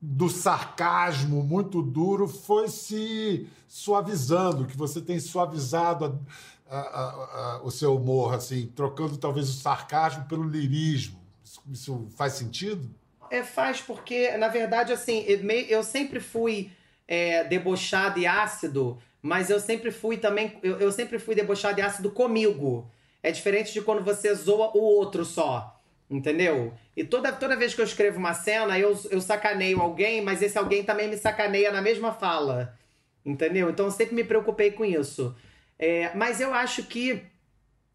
do 0.00 0.28
sarcasmo 0.28 1.42
muito 1.42 1.82
duro 1.82 2.26
foi 2.26 2.68
se 2.68 3.46
suavizando, 3.68 4.66
que 4.66 4.76
você 4.76 5.00
tem 5.00 5.20
suavizado 5.20 6.18
a, 6.68 6.78
a, 6.78 7.04
a, 7.56 7.62
o 7.62 7.70
seu 7.70 7.96
humor, 7.96 8.34
assim, 8.34 8.66
trocando 8.74 9.18
talvez 9.18 9.48
o 9.48 9.52
sarcasmo 9.52 10.24
pelo 10.24 10.44
lirismo. 10.44 11.20
Isso, 11.44 11.62
isso 11.70 12.06
faz 12.16 12.34
sentido? 12.34 12.88
É, 13.30 13.42
faz, 13.44 13.80
porque, 13.80 14.36
na 14.36 14.48
verdade, 14.48 14.92
assim, 14.92 15.24
eu, 15.68 15.84
sempre 15.84 16.18
fui 16.18 16.72
é, 17.06 17.44
debochado 17.44 18.18
e 18.18 18.26
ácido, 18.26 18.98
mas 19.22 19.50
eu 19.50 19.60
sempre 19.60 19.90
fui 19.90 20.16
também. 20.16 20.58
Eu, 20.62 20.78
eu 20.78 20.90
sempre 20.90 21.18
fui 21.18 21.34
debochado 21.34 21.78
e 21.78 21.82
ácido 21.82 22.10
comigo. 22.10 22.90
É 23.22 23.30
diferente 23.30 23.72
de 23.72 23.82
quando 23.82 24.02
você 24.02 24.34
zoa 24.34 24.70
o 24.74 24.80
outro 24.80 25.24
só. 25.24 25.79
Entendeu? 26.10 26.74
E 26.96 27.04
toda, 27.04 27.30
toda 27.30 27.56
vez 27.56 27.72
que 27.72 27.80
eu 27.80 27.84
escrevo 27.84 28.18
uma 28.18 28.34
cena, 28.34 28.76
eu, 28.76 28.98
eu 29.10 29.20
sacaneio 29.20 29.80
alguém, 29.80 30.20
mas 30.20 30.42
esse 30.42 30.58
alguém 30.58 30.82
também 30.82 31.08
me 31.08 31.16
sacaneia 31.16 31.70
na 31.70 31.80
mesma 31.80 32.12
fala. 32.12 32.76
Entendeu? 33.24 33.70
Então 33.70 33.86
eu 33.86 33.92
sempre 33.92 34.16
me 34.16 34.24
preocupei 34.24 34.72
com 34.72 34.84
isso. 34.84 35.34
É, 35.78 36.10
mas 36.14 36.40
eu 36.40 36.52
acho 36.52 36.82
que 36.82 37.22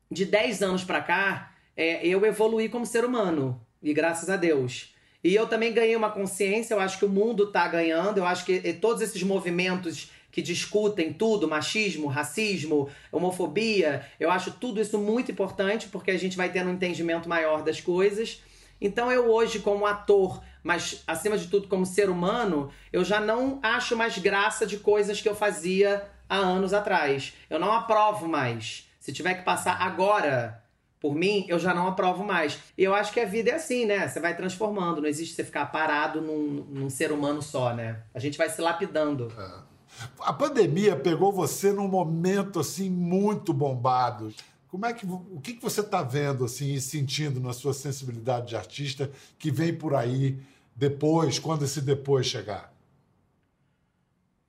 de 0.09 0.23
10 0.23 0.63
anos 0.63 0.83
pra 0.83 1.01
cá, 1.01 1.51
é, 1.75 2.07
eu 2.07 2.25
evoluí 2.25 2.69
como 2.69 2.85
ser 2.85 3.03
humano. 3.03 3.59
E 3.83 3.93
graças 3.93 4.29
a 4.29 4.37
Deus. 4.37 4.95
E 5.21 5.35
eu 5.35 5.47
também 5.47 5.73
ganhei 5.73 5.95
uma 5.95 6.09
consciência, 6.09 6.73
eu 6.73 6.79
acho 6.79 6.97
que 6.97 7.05
o 7.05 7.09
mundo 7.09 7.51
tá 7.51 7.67
ganhando, 7.67 8.19
eu 8.19 8.25
acho 8.25 8.45
que 8.45 8.73
todos 8.73 9.01
esses 9.01 9.23
movimentos 9.23 10.11
que 10.35 10.41
discutem 10.41 11.13
tudo, 11.13 11.47
machismo, 11.47 12.07
racismo, 12.07 12.89
homofobia, 13.09 14.05
eu 14.19 14.29
acho 14.29 14.51
tudo 14.51 14.81
isso 14.81 14.99
muito 14.99 15.31
importante 15.31 15.87
porque 15.87 16.11
a 16.11 16.19
gente 16.19 16.35
vai 16.35 16.51
tendo 16.51 16.69
um 16.69 16.73
entendimento 16.73 17.29
maior 17.29 17.63
das 17.63 17.79
coisas. 17.79 18.43
Então 18.81 19.09
eu 19.09 19.31
hoje, 19.31 19.59
como 19.59 19.85
ator, 19.85 20.43
mas 20.61 21.01
acima 21.07 21.37
de 21.37 21.47
tudo 21.47 21.69
como 21.69 21.85
ser 21.85 22.09
humano, 22.09 22.69
eu 22.91 23.05
já 23.05 23.21
não 23.21 23.61
acho 23.63 23.95
mais 23.95 24.17
graça 24.17 24.65
de 24.65 24.75
coisas 24.75 25.21
que 25.21 25.29
eu 25.29 25.33
fazia 25.33 26.05
há 26.27 26.35
anos 26.35 26.73
atrás. 26.73 27.33
Eu 27.49 27.57
não 27.57 27.71
aprovo 27.71 28.27
mais. 28.27 28.89
Se 28.99 29.13
tiver 29.13 29.35
que 29.35 29.45
passar 29.45 29.81
agora 29.81 30.61
por 30.99 31.15
mim, 31.15 31.45
eu 31.47 31.57
já 31.57 31.73
não 31.73 31.87
aprovo 31.87 32.25
mais. 32.25 32.59
E 32.77 32.83
eu 32.83 32.93
acho 32.93 33.13
que 33.13 33.21
a 33.21 33.25
vida 33.25 33.51
é 33.51 33.53
assim, 33.53 33.85
né? 33.85 34.05
Você 34.05 34.19
vai 34.19 34.35
transformando. 34.35 34.99
Não 34.99 35.07
existe 35.07 35.33
você 35.33 35.45
ficar 35.45 35.67
parado 35.67 36.19
num, 36.19 36.65
num 36.67 36.89
ser 36.89 37.13
humano 37.13 37.41
só, 37.41 37.73
né? 37.73 38.01
A 38.13 38.19
gente 38.19 38.37
vai 38.37 38.49
se 38.49 38.59
lapidando. 38.59 39.31
A 40.19 40.33
pandemia 40.33 40.95
pegou 40.95 41.31
você 41.31 41.71
num 41.71 41.87
momento 41.87 42.59
assim 42.59 42.89
muito 42.89 43.53
bombado. 43.53 44.33
Como 44.67 44.85
é 44.85 44.93
que 44.93 45.05
o 45.05 45.39
que, 45.41 45.57
você 45.61 45.81
está 45.81 46.03
vendo 46.03 46.43
assim 46.43 46.73
e 46.73 46.81
sentindo 46.81 47.39
na 47.39 47.53
sua 47.53 47.73
sensibilidade 47.73 48.49
de 48.49 48.57
artista 48.57 49.09
que 49.39 49.49
vem 49.49 49.73
por 49.73 49.95
aí 49.95 50.37
depois, 50.75 51.39
quando 51.39 51.63
esse 51.63 51.79
depois 51.79 52.25
chegar? 52.25 52.73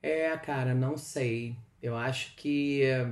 É, 0.03 0.37
cara, 0.37 0.75
não 0.75 0.97
sei. 0.97 1.57
Eu 1.81 1.97
acho 1.97 2.35
que 2.35 2.83
eh, 2.83 3.09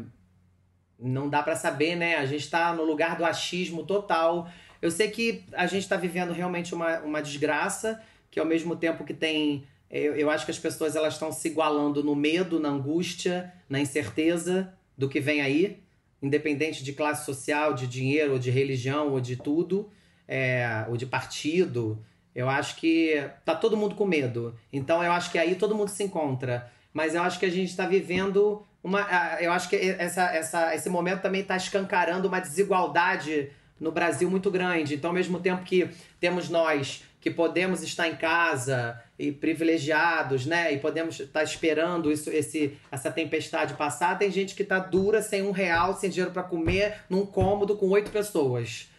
não 0.99 1.29
dá 1.29 1.42
pra 1.42 1.55
saber, 1.55 1.94
né? 1.94 2.16
A 2.16 2.27
gente 2.27 2.51
tá 2.51 2.73
no 2.73 2.83
lugar 2.83 3.16
do 3.16 3.25
achismo 3.25 3.85
total. 3.85 4.49
Eu 4.81 4.90
sei 4.90 5.11
que 5.11 5.44
a 5.53 5.66
gente 5.66 5.88
tá 5.88 5.97
vivendo 5.97 6.33
realmente 6.33 6.75
uma, 6.75 6.99
uma 7.01 7.23
desgraça, 7.23 8.03
que 8.31 8.40
ao 8.40 8.47
mesmo 8.47 8.75
tempo 8.75 9.05
que 9.05 9.14
tem. 9.14 9.64
Eu, 9.95 10.17
eu 10.17 10.29
acho 10.29 10.45
que 10.45 10.51
as 10.51 10.59
pessoas 10.59 10.97
elas 10.97 11.13
estão 11.13 11.31
se 11.31 11.47
igualando 11.47 12.03
no 12.03 12.17
medo, 12.17 12.59
na 12.59 12.69
angústia, 12.69 13.55
na 13.69 13.79
incerteza 13.79 14.75
do 14.99 15.09
que 15.09 15.21
vem 15.21 15.41
aí, 15.41 15.85
independente 16.21 16.83
de 16.83 16.93
classe 16.93 17.25
social, 17.25 17.75
de 17.75 17.87
dinheiro, 17.87 18.33
ou 18.33 18.39
de 18.41 18.51
religião, 18.51 19.13
ou 19.13 19.21
de 19.21 19.37
tudo, 19.37 19.89
é, 20.27 20.85
ou 20.89 20.97
de 20.97 21.07
partido. 21.07 22.05
Eu 22.35 22.49
acho 22.49 22.75
que 22.75 23.25
tá 23.45 23.55
todo 23.55 23.77
mundo 23.77 23.95
com 23.95 24.05
medo. 24.05 24.59
Então 24.73 25.01
eu 25.01 25.13
acho 25.13 25.31
que 25.31 25.39
aí 25.39 25.55
todo 25.55 25.77
mundo 25.77 25.91
se 25.91 26.03
encontra. 26.03 26.69
Mas 26.93 27.15
eu 27.15 27.23
acho 27.23 27.39
que 27.39 27.47
a 27.47 27.51
gente 27.51 27.71
está 27.71 27.87
vivendo 27.87 28.67
uma. 28.83 29.01
Eu 29.41 29.53
acho 29.53 29.69
que 29.69 29.77
essa, 29.77 30.25
essa, 30.35 30.75
esse 30.75 30.91
momento 30.91 31.23
também 31.23 31.43
está 31.43 31.57
escancarando 31.57 32.27
uma 32.27 32.41
desigualdade 32.41 33.49
no 33.79 33.93
Brasil 33.93 34.29
muito 34.29 34.51
grande. 34.51 34.97
Então, 34.97 35.11
ao 35.11 35.15
mesmo 35.15 35.39
tempo 35.39 35.63
que 35.63 35.89
temos 36.19 36.49
nós 36.49 37.05
que 37.25 37.31
podemos 37.31 37.83
estar 37.83 38.07
em 38.07 38.17
casa 38.17 39.03
e 39.19 39.33
privilegiados, 39.33 40.45
né? 40.45 40.75
E 40.75 40.79
podemos 40.79 41.19
estar 41.19 41.43
esperando 41.43 42.13
isso, 42.13 42.29
esse, 42.29 42.77
essa 42.93 43.11
tempestade 43.11 43.73
passar, 43.73 44.19
tem 44.19 44.31
gente 44.31 44.55
que 44.55 44.63
tá 44.63 44.79
dura, 44.79 45.23
sem 45.23 45.41
um 45.41 45.51
real, 45.51 45.95
sem 45.95 46.11
dinheiro 46.11 46.33
para 46.33 46.43
comer, 46.43 46.97
num 47.09 47.25
cômodo 47.25 47.79
com 47.79 47.89
oito 47.89 48.11
pessoas. 48.11 48.91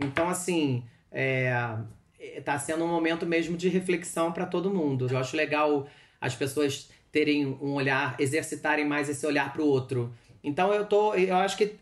Então, 0.00 0.28
assim, 0.28 0.82
é, 1.12 1.76
tá 2.44 2.58
sendo 2.58 2.82
um 2.82 2.88
momento 2.88 3.24
mesmo 3.24 3.56
de 3.56 3.68
reflexão 3.68 4.32
para 4.32 4.44
todo 4.44 4.74
mundo. 4.74 5.06
Eu 5.08 5.16
acho 5.16 5.36
legal 5.36 5.86
as 6.20 6.34
pessoas 6.34 6.90
terem 7.12 7.46
um 7.46 7.74
olhar, 7.74 8.16
exercitarem 8.18 8.84
mais 8.84 9.08
esse 9.08 9.24
olhar 9.24 9.52
para 9.52 9.62
o 9.62 9.66
outro. 9.66 10.12
Então 10.42 10.74
eu 10.74 10.84
tô, 10.84 11.14
eu 11.14 11.36
acho 11.36 11.56
que 11.56 11.76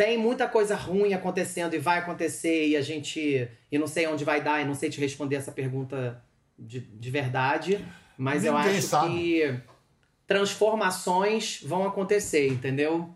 tem 0.00 0.16
muita 0.16 0.48
coisa 0.48 0.74
ruim 0.74 1.12
acontecendo 1.12 1.74
e 1.74 1.78
vai 1.78 1.98
acontecer 1.98 2.68
e 2.68 2.74
a 2.74 2.80
gente, 2.80 3.46
e 3.70 3.78
não 3.78 3.86
sei 3.86 4.06
onde 4.06 4.24
vai 4.24 4.42
dar, 4.42 4.62
e 4.62 4.64
não 4.64 4.74
sei 4.74 4.88
te 4.88 4.98
responder 4.98 5.36
essa 5.36 5.52
pergunta 5.52 6.24
de, 6.58 6.80
de 6.80 7.10
verdade, 7.10 7.86
mas 8.16 8.42
eu 8.42 8.54
Ninguém 8.54 8.78
acho 8.78 8.86
sabe. 8.86 9.08
que 9.10 9.60
transformações 10.26 11.62
vão 11.62 11.86
acontecer, 11.86 12.48
entendeu? 12.48 13.10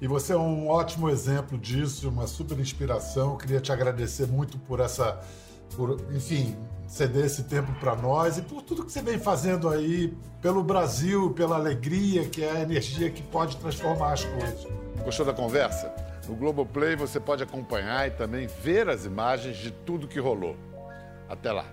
E 0.00 0.06
você 0.06 0.32
é 0.32 0.36
um 0.36 0.68
ótimo 0.68 1.10
exemplo 1.10 1.58
disso, 1.58 2.08
uma 2.08 2.28
super 2.28 2.56
inspiração. 2.60 3.32
Eu 3.32 3.36
queria 3.36 3.60
te 3.60 3.72
agradecer 3.72 4.28
muito 4.28 4.56
por 4.58 4.78
essa, 4.78 5.20
por, 5.76 6.00
enfim, 6.14 6.56
ceder 6.86 7.24
esse 7.24 7.44
tempo 7.44 7.72
para 7.80 7.96
nós 7.96 8.38
e 8.38 8.42
por 8.42 8.62
tudo 8.62 8.84
que 8.84 8.92
você 8.92 9.02
vem 9.02 9.18
fazendo 9.18 9.68
aí 9.68 10.16
pelo 10.40 10.62
Brasil, 10.62 11.32
pela 11.32 11.56
alegria, 11.56 12.28
que 12.28 12.44
é 12.44 12.50
a 12.50 12.60
energia 12.60 13.10
que 13.10 13.22
pode 13.22 13.56
transformar 13.56 14.12
as 14.12 14.24
coisas. 14.24 14.66
Gostou 15.04 15.26
da 15.26 15.32
conversa? 15.32 15.92
No 16.28 16.34
Globoplay 16.34 16.96
você 16.96 17.20
pode 17.20 17.42
acompanhar 17.42 18.06
e 18.08 18.10
também 18.10 18.46
ver 18.46 18.88
as 18.88 19.04
imagens 19.04 19.56
de 19.56 19.70
tudo 19.70 20.08
que 20.08 20.18
rolou. 20.18 20.56
Até 21.28 21.52
lá. 21.52 21.66